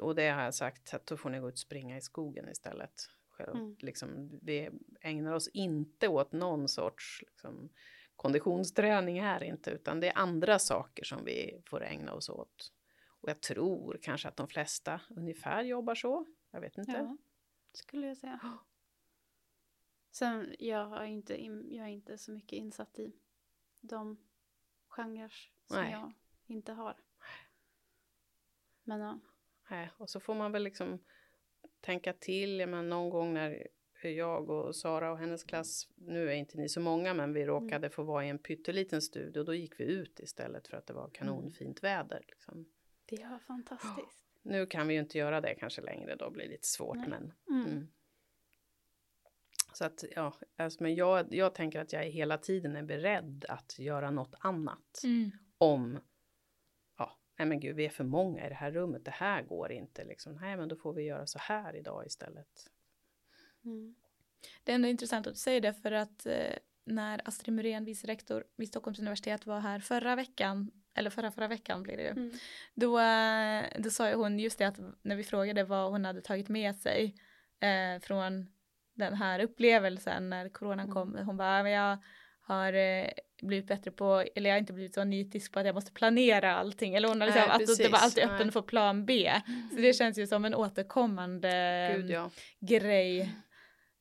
[0.00, 2.48] Och det har jag sagt att då får ni gå ut och springa i skogen
[2.48, 2.94] istället.
[3.28, 3.76] Själv, Mm.
[3.78, 4.70] liksom, vi
[5.00, 7.70] ägnar oss inte åt någon sorts liksom,
[8.16, 12.72] konditionsträning här inte, utan det är andra saker som vi får ägna oss åt.
[13.20, 16.26] Och jag tror kanske att de flesta ungefär jobbar så.
[16.50, 16.92] Jag vet inte.
[16.92, 17.16] Ja,
[17.72, 18.58] skulle jag säga.
[20.10, 23.12] Sen, jag, har inte, in- jag är inte så mycket insatt i
[23.80, 24.16] de
[24.88, 25.32] genrer
[25.66, 25.92] som Nej.
[25.92, 26.12] jag
[26.46, 26.96] inte har.
[28.82, 29.20] Men ja.
[29.70, 30.98] Nej, och så får man väl liksom
[31.80, 32.60] tänka till.
[32.60, 33.68] Jag menar, någon gång när
[34.02, 37.90] jag och Sara och hennes klass, nu är inte ni så många, men vi råkade
[37.90, 39.42] få vara i en pytteliten studio.
[39.42, 42.24] Då gick vi ut istället för att det var kanonfint väder.
[42.28, 42.66] Liksom.
[43.06, 44.25] Det var fantastiskt.
[44.46, 46.96] Nu kan vi ju inte göra det kanske längre, då blir det lite svårt.
[46.96, 47.08] Nej.
[47.08, 47.66] Men, Mm.
[47.70, 47.88] mm.
[49.72, 53.78] Så att, ja, alltså, men jag, jag tänker att jag hela tiden är beredd att
[53.78, 55.00] göra något annat.
[55.58, 55.98] Om,
[56.98, 59.72] ja, nej men gud, vi är för många i det här rummet, det här går
[59.72, 60.04] inte.
[60.04, 60.34] Liksom.
[60.34, 62.70] Nej, men då får vi göra så här idag istället.
[63.64, 63.94] Mm.
[64.64, 66.52] Det är ändå intressant att du säger det för att eh,
[66.84, 71.48] när Astrid Muren, vice rektor vid Stockholms universitet var här förra veckan, eller förra förra
[71.48, 72.30] veckan blir det ju, Mm.
[72.74, 76.20] då, eh, då sa ju hon just det att när vi frågade vad hon hade
[76.20, 77.14] tagit med sig
[77.60, 78.46] eh, från
[78.94, 80.92] den här upplevelsen när coronan Mm.
[80.94, 81.98] kom, hon bara, "Men jag
[82.40, 83.06] har eh,
[83.42, 86.56] blivit bättre på, eller jag har inte blivit så nitisk på att jag måste planera
[86.56, 88.02] allting, eller hon har liksom, Nej, att det var precis.
[88.04, 88.52] alltid öppen Nej.
[88.52, 89.32] för plan B.
[89.70, 92.30] Så det känns ju som en återkommande Gud ja.
[92.60, 93.30] grej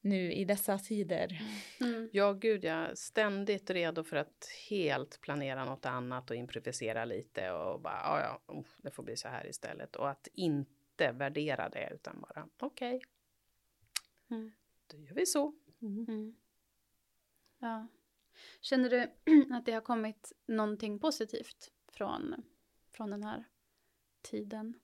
[0.06, 1.41] nu i dessa tider.
[1.82, 2.10] Mm.
[2.14, 2.95] Ja, gud ja.
[2.95, 8.53] Ständigt redo för att helt planera något annat och improvisera lite och bara, ja, ja,
[8.53, 9.95] oh, det får bli så här istället.
[9.95, 13.01] Och att inte värdera det utan bara, okej,
[14.30, 14.51] Mm.
[14.88, 15.53] då gör vi så.
[15.82, 16.36] Mm.
[17.60, 17.88] Ja.
[18.62, 19.12] Känner du
[19.56, 22.43] att det har kommit någonting positivt från,
[22.91, 23.43] från den här
[24.22, 24.80] tiden?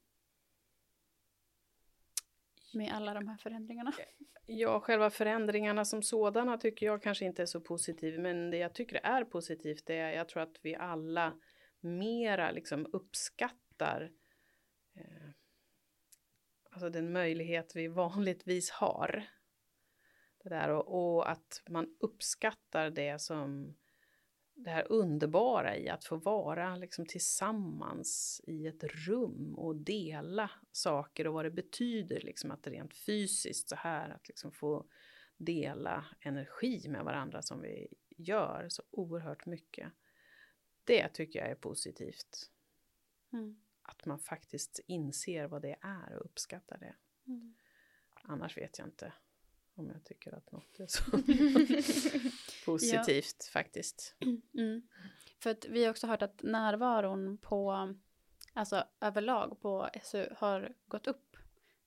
[2.73, 3.93] Med alla de här förändringarna.
[3.99, 4.05] Eh,
[4.45, 8.73] ja, själva förändringarna som sådana tycker jag kanske inte är så positiv, men det jag
[8.75, 11.33] tycker är positivt det är jag tror att vi alla
[11.79, 14.11] mera liksom uppskattar
[14.95, 15.29] eh,
[16.71, 19.27] alltså den möjlighet vi vanligtvis har.
[20.43, 23.75] Det där och, och att man uppskattar det som
[24.63, 31.27] det här underbara i att få vara liksom tillsammans i ett rum och dela saker
[31.27, 34.85] och vad det betyder liksom att rent fysiskt så här att liksom få
[35.37, 39.91] dela energi med varandra som vi gör så oerhört mycket.
[40.83, 42.51] Det tycker jag är positivt.
[43.33, 43.61] Mm.
[43.81, 46.95] Att man faktiskt inser vad det är och uppskattar det.
[47.27, 47.55] Mm.
[48.23, 49.13] Annars vet jag inte
[49.75, 51.03] om jag tycker att något är så
[52.65, 54.15] positivt faktiskt.
[54.53, 54.81] Mm.
[55.39, 57.93] För att vi har också hört att närvaron på,
[58.53, 61.37] alltså överlag på SU har gått upp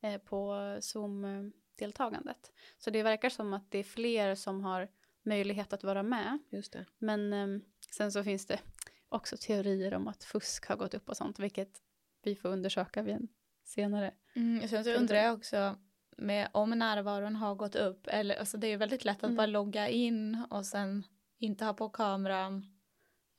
[0.00, 2.52] eh, på Zoom-deltagandet.
[2.78, 4.88] Så det verkar som att det är fler som har
[5.22, 6.38] möjlighet att vara med.
[6.50, 6.86] Just det.
[6.98, 7.60] Men eh,
[7.90, 8.60] sen så finns det
[9.08, 11.82] också teorier om att fusk har gått upp och sånt, vilket
[12.22, 13.28] vi får undersöka vid en
[13.64, 14.14] senare.
[14.34, 15.76] Mm, sen så undrar jag också
[16.16, 19.36] med om närvaron har gått upp eller alltså det är väldigt lätt att Mm.
[19.36, 21.02] bara logga in och sen
[21.38, 22.66] inte ha på kameran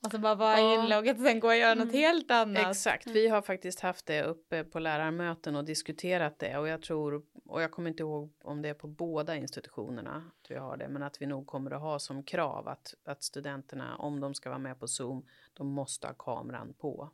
[0.05, 0.83] Och så bara vara Ja.
[0.83, 1.95] inloggat och sen gå och göra något Mm.
[1.95, 2.69] helt annat.
[2.71, 7.23] Exakt, vi har faktiskt haft det uppe på lärarmöten och diskuterat det och jag tror,
[7.45, 10.87] och jag kommer inte ihåg om det är på båda institutionerna att vi har det,
[10.89, 14.49] men att vi nog kommer att ha som krav att, att studenterna, om de ska
[14.49, 17.09] vara med på Zoom, de måste ha kameran på.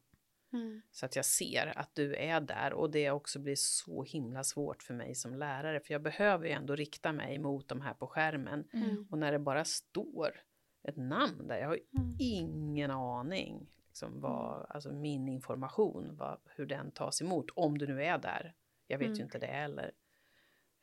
[0.54, 0.82] Mm.
[0.91, 4.84] Så att jag ser att du är där och det också blir så himla svårt
[4.84, 8.08] för mig som lärare, för jag behöver ju ändå rikta mig mot de här på
[8.08, 8.68] skärmen.
[8.74, 9.08] Mm.
[9.12, 10.41] Och när det bara står
[10.84, 12.16] ett namn där, jag har Mm.
[12.20, 18.04] ingen aning liksom vad, alltså min information, vad, hur den tas emot, om du nu
[18.04, 18.56] är där.
[18.88, 19.24] Jag vet ju Mm.
[19.24, 19.91] inte det heller.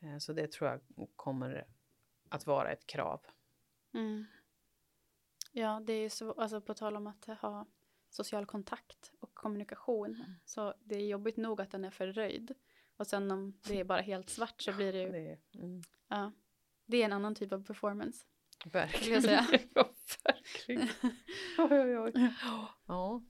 [0.02, 0.80] Eh, Så det tror jag
[1.16, 1.66] kommer
[2.28, 3.20] att vara ett krav.
[3.94, 4.24] Mm.
[5.52, 7.66] Ja, det är ju så, alltså på tal om att ha
[8.08, 10.24] social kontakt och kommunikation.
[10.44, 12.54] Så det är jobbigt nog att den är förröjd.
[12.96, 16.32] Och sen om det är bara helt svart så blir det ju, Det, mm, ja,
[16.86, 18.24] det är en annan typ av performance.
[18.64, 19.22] verkligen.
[19.22, 19.46] säga.
[19.74, 19.94] ja,
[20.24, 20.88] verkligen.
[21.58, 22.34] Oj, oj, oj.
[22.86, 23.22] Ja.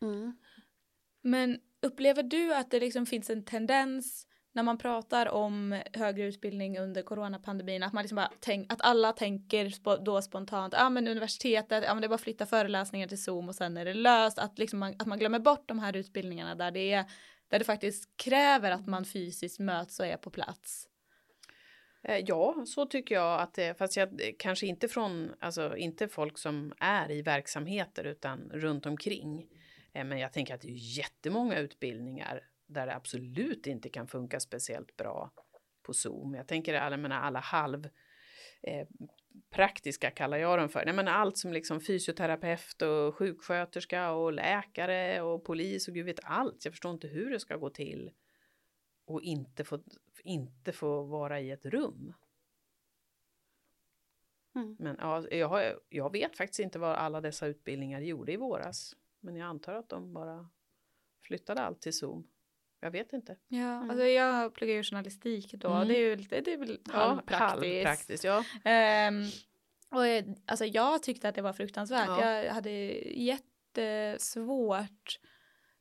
[0.00, 0.36] Mm.
[1.20, 6.78] Men upplever du att det liksom finns en tendens när man pratar om högre utbildning
[6.78, 9.74] under coronapandemin att man liksom bara tänk, att alla tänker
[10.04, 13.22] då spontant, ja ah, men universitetet, ja men det är bara att flytta föreläsningar till
[13.22, 15.96] Zoom och sen är det löst, att liksom man, att man glömmer bort de här
[15.96, 17.04] utbildningarna där det är
[17.48, 20.88] där det faktiskt kräver att man fysiskt möts och är på plats.
[22.02, 26.38] Eh, ja, så tycker jag att det fast jag kanske inte från, alltså inte folk
[26.38, 29.46] som är i verksamheter utan runt omkring.
[29.92, 32.42] Eh, men jag tänker att det är jättemånga utbildningar
[32.72, 35.32] där det absolut inte kan funka speciellt bra
[35.82, 36.34] på Zoom.
[36.34, 37.88] Jag tänker alla, jag alla halv
[38.62, 38.88] eh,
[39.50, 40.84] praktiska kallar jag dem för.
[40.84, 46.20] Nej, men allt som liksom fysioterapeut och sjuksköterska och läkare och polis och gud vet
[46.22, 46.64] allt.
[46.64, 48.10] Jag förstår inte hur det ska gå till
[49.04, 49.82] och inte få,
[50.24, 52.14] inte få vara i ett rum.
[54.54, 54.76] Mm.
[54.78, 58.96] Men ja, jag, jag vet faktiskt inte vad alla dessa utbildningar gjorde i våras.
[59.20, 60.50] Men jag antar att de bara
[61.22, 62.28] flyttade allt till Zoom.
[62.84, 63.36] Jag vet inte.
[63.48, 63.90] Ja, Mm.
[63.90, 65.88] alltså jag pluggar ju journalistik då, Mm.
[65.88, 67.40] det är ju lite, det är väl halvpraktiskt.
[67.40, 68.44] halvpraktiskt, ja.
[68.64, 69.24] Ehm,
[69.90, 72.08] och eh, alltså jag tyckte att det var fruktansvärt.
[72.08, 72.42] Ja.
[72.42, 72.70] Jag hade
[73.80, 75.18] jättesvårt.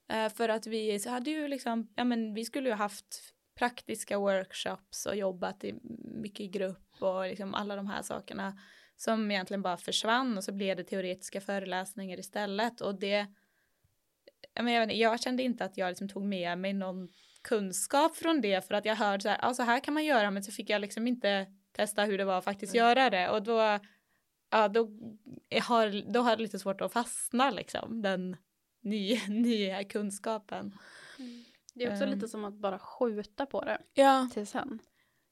[0.10, 4.18] eh, för att vi så hade ju liksom, ja men vi skulle ju haft praktiska
[4.20, 5.74] workshops och jobbat i,
[6.22, 8.60] mycket i grupp och liksom alla de här sakerna
[8.96, 13.28] som egentligen bara försvann och så blev det teoretiska föreläsningar istället och det
[14.54, 17.10] jag, men jag, kände inte att jag liksom tog med mig någon
[17.42, 20.32] kunskap från det för att jag hörde så här, ja så här kan man göra
[20.32, 23.44] men så fick jag liksom inte testa hur det var att faktiskt göra det och
[23.44, 23.80] då,
[24.50, 24.90] ja då
[25.62, 28.38] har, då har det lite svårt att fastna liksom den
[28.82, 30.78] nya, nya kunskapen.
[31.74, 32.10] Det är också Ehm.
[32.14, 34.80] lite som att bara skjuta på det Ja, till sen.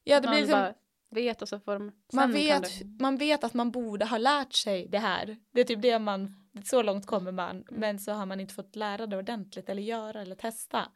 [0.04, 0.74] ja det man blir liksom, bara
[1.12, 1.92] vet och så får de...
[2.14, 5.38] man vet, det- man vet att man borde ha lärt sig det här.
[5.52, 7.66] Det är typ det man, så långt kommer man, Mm.
[7.70, 10.92] men så har man inte fått lära det ordentligt eller göra eller testa.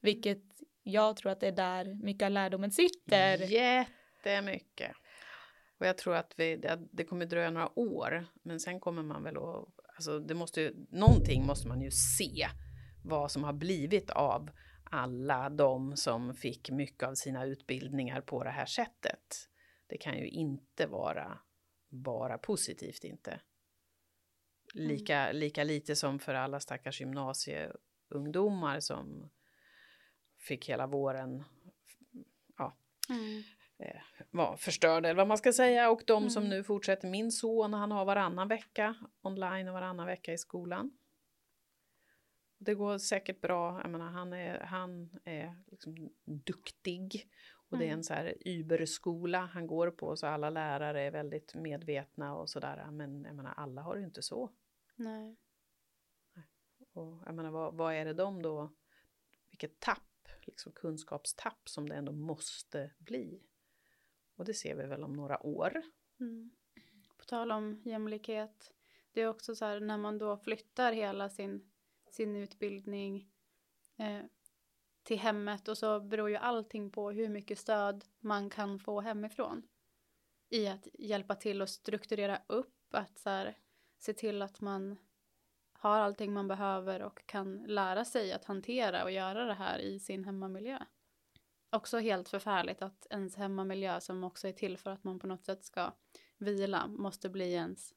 [0.00, 0.42] Vilket
[0.82, 3.38] jag tror att det är där mycket av lärdomen sitter.
[3.38, 4.92] Jättemycket.
[5.78, 8.26] Och jag tror att vi, det, det kommer dröja några år.
[8.42, 9.68] Men sen kommer man väl att...
[9.96, 12.48] Alltså det måste ju, någonting måste man ju se.
[13.04, 14.50] Vad som har blivit av
[14.84, 19.48] alla de som fick mycket av sina utbildningar på det här sättet.
[19.86, 21.38] Det kan ju inte vara
[21.88, 23.40] bara positivt inte.
[24.76, 29.30] Lika, lika lite som för alla stackars gymnasieungdomar som
[30.38, 31.44] fick hela våren
[32.58, 32.76] ja,
[33.08, 33.42] Mm.
[33.78, 34.00] eh,
[34.30, 35.90] var förstörd eller vad man ska säga.
[35.90, 36.56] Och de som Mm.
[36.56, 40.98] nu fortsätter, min son han har varannan vecka online och varannan vecka i skolan.
[42.58, 47.28] Det går säkert bra, jag menar han är, han är liksom duktig.
[47.70, 47.98] Och det är Mm.
[47.98, 52.90] en så här Uber-skola han går på så alla lärare är väldigt medvetna och sådär.
[52.90, 54.50] Men jag menar alla har det inte så.
[54.96, 55.36] Nej.
[56.92, 58.72] Och jag menar vad, vad är det de då,
[59.50, 63.42] vilket tapp, liksom kunskapstapp som det ändå måste bli.
[64.36, 65.82] Och det ser vi väl om några år.
[66.20, 66.50] Mm.
[67.16, 68.72] På tal om jämlikhet.
[69.12, 71.70] Det är också så här när man då flyttar hela sin,
[72.10, 73.30] sin utbildning
[73.96, 74.22] eh,
[75.02, 79.62] till hemmet och så beror ju allting på hur mycket stöd man kan få hemifrån.
[80.48, 83.58] I att hjälpa till och strukturera upp, att så här,
[84.04, 84.96] se till att man
[85.72, 89.98] har allting man behöver och kan lära sig att hantera och göra det här i
[89.98, 90.78] sin hemmamiljö.
[91.70, 95.44] Också helt förfärligt att ens hemmamiljö som också är till för att man på något
[95.44, 95.92] sätt ska
[96.38, 97.94] vila måste bli ens,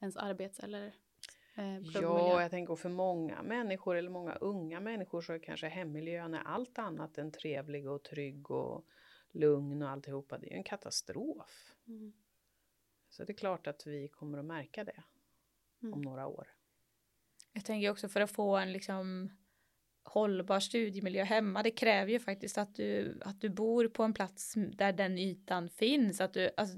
[0.00, 0.86] ens arbets eller
[1.54, 1.78] eh.
[1.78, 6.42] Ja, jag tänker för många människor eller många unga människor så är kanske hemmiljön är
[6.42, 8.86] allt annat än trevlig och trygg och
[9.30, 10.38] lugn och alltihopa.
[10.38, 11.74] Det är ju en katastrof.
[11.86, 12.12] Mm.
[13.08, 15.02] Så det är klart att vi kommer att märka det
[15.82, 16.00] om Mm.
[16.02, 16.48] några år.
[17.52, 19.30] jag tänker också för att få en liksom
[20.04, 21.62] hållbar studiemiljö hemma.
[21.62, 25.68] Det kräver ju faktiskt att du, att du bor på en plats där den ytan
[25.68, 26.20] finns.
[26.20, 26.76] Att du, alltså,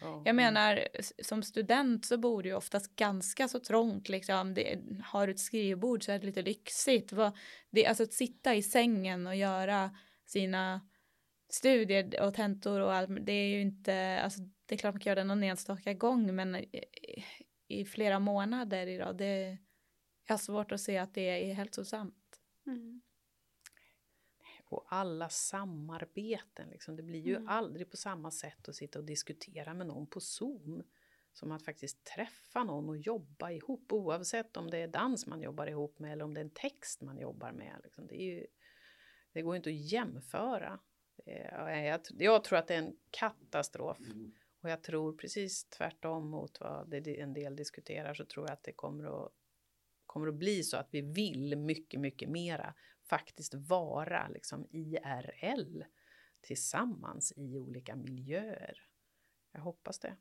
[0.00, 0.22] Ja.
[0.24, 4.08] jag menar, s- som student så bor du ju oftast ganska så trångt.
[4.08, 4.54] Liksom.
[4.54, 7.12] Det, har du ett skrivbord så är det lite lyxigt.
[7.70, 10.88] Det, alltså att sitta i sängen och göra sina
[11.48, 15.10] studier och tentor och allt, det är ju inte, alltså, det är klart man kan
[15.10, 16.64] göra det någon enstaka gång, men
[17.66, 19.58] i, flera månader i rad, det,
[20.28, 22.40] har svårt att se att det är hälsosamt.
[22.66, 23.02] Mm.
[24.68, 26.96] Och alla samarbeten, liksom.
[26.96, 27.48] det blir ju Mm.
[27.48, 30.82] aldrig på samma sätt att sitta och diskutera med någon på Zoom.
[31.32, 35.66] Som att faktiskt träffa någon och jobba ihop, oavsett om det är dans man jobbar
[35.66, 37.80] ihop med eller om det är en text man jobbar med.
[37.84, 38.06] Liksom.
[38.06, 38.46] Det, är ju,
[39.32, 40.80] det går inte att jämföra.
[41.26, 43.98] Är- Jag, jag tror att det är en katastrof.
[44.66, 48.62] Och jag tror precis tvärtom mot vad det en del diskuterar så tror jag att
[48.62, 49.32] det kommer att,
[50.06, 52.74] kommer att bli så att vi vill mycket, mycket mera
[53.08, 55.84] faktiskt vara liksom IRL
[56.40, 58.88] tillsammans i olika miljöer.
[59.52, 60.16] Jag hoppas det.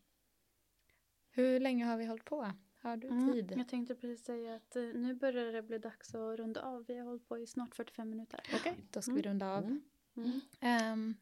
[1.30, 2.52] Hur länge har vi hållit på?
[2.82, 3.34] Har du Mm.
[3.34, 3.54] tid?
[3.58, 6.86] Jag tänkte precis säga att eh, nu börjar det bli dags att runda av.
[6.88, 8.40] Vi har hållit på i snart 45 minuter.
[8.56, 9.30] Okej, då ska vi Mm.
[9.32, 9.64] runda av.
[9.64, 9.82] Mm.
[10.18, 10.42] Mm.
[10.62, 11.16] Ehm,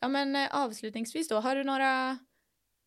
[0.00, 2.18] ja men eh, avslutningsvis då, har du några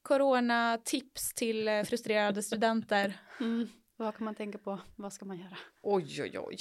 [0.02, 3.20] coronatips till eh, frustrerade studenter?
[3.40, 3.68] Mm.
[3.96, 4.80] Vad kan man tänka på?
[4.96, 5.58] Vad ska man göra?
[5.82, 6.58] Oj, oj, oj.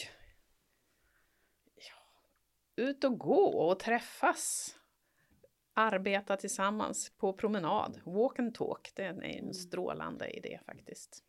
[1.74, 1.94] Ja.
[2.84, 4.76] Ut och gå och träffas.
[5.74, 8.00] Arbeta tillsammans på promenad.
[8.04, 11.24] Walk and talk, det är en strålande idé faktiskt.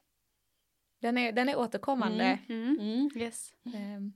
[1.00, 2.40] Den är, den är återkommande.
[2.50, 3.10] Mm.
[3.16, 3.54] Yes.
[3.76, 4.14] Ehm,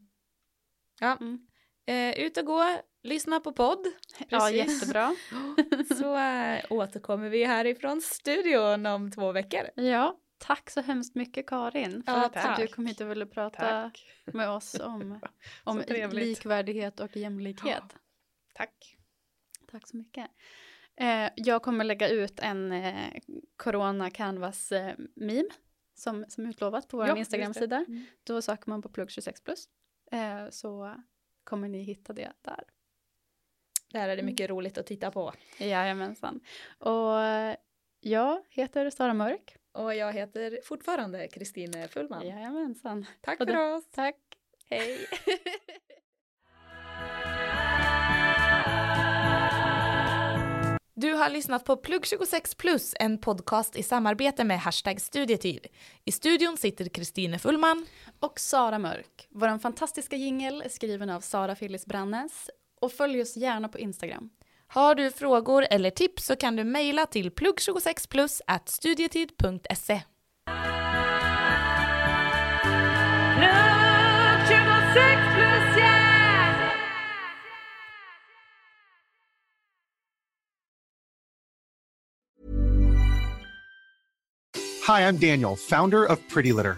[0.99, 1.47] ja, Mm.
[1.87, 2.63] Eh, ut och gå,
[3.05, 3.87] lyssna på podd.
[4.29, 4.57] Ja, Precis.
[4.57, 5.15] jättebra.
[5.97, 9.61] Så eh, återkommer vi härifrån studion om två veckor.
[9.75, 12.59] Ja, tack så hemskt mycket Karin för Ja, att tack.
[12.59, 14.05] du kom hit och ville prata Tack.
[14.25, 15.19] med oss om,
[15.63, 17.83] om likvärdighet och jämlikhet.
[18.53, 18.97] Tack.
[19.71, 20.27] Tack så mycket.
[20.97, 23.11] Eh, jag kommer lägga ut en eh,
[23.57, 25.49] Corona Canvas eh, meme
[25.93, 27.17] som, som utlovat på vår Ja.
[27.17, 27.85] Instagram-sida.
[28.23, 29.69] Då söker man på plugg 26 plus.
[30.11, 30.95] Eh, så
[31.43, 32.63] kommer ni hitta det där.
[33.95, 35.33] Där är det mycket roligt att titta på.
[35.57, 36.39] Jajamensan.
[36.79, 37.55] Och eh,
[37.99, 39.55] jag heter Sara Mörk.
[39.73, 42.27] Och jag heter fortfarande Kristine Fullman.
[42.27, 43.05] Jajamensan.
[43.21, 43.83] Tack Och för det- oss.
[43.91, 44.15] Tack.
[44.69, 44.97] Hej.
[50.97, 55.67] Du har lyssnat på Plugg 26 plus, en podcast i samarbete med Hashtag Studietid.
[56.05, 57.85] I studion sitter Kristine Fullman.
[58.19, 59.27] och Sara Mörk.
[59.29, 62.49] Vår fantastiska jingel är skriven av Sara Phyllis Brannes.
[62.85, 64.29] Och följ oss gärna på Instagram.
[64.67, 70.01] Har du frågor eller tips så kan du mejla till plugg26plus at studietid.se.
[84.87, 86.77] Hi, I'm Daniel, founder of Pretty Litter.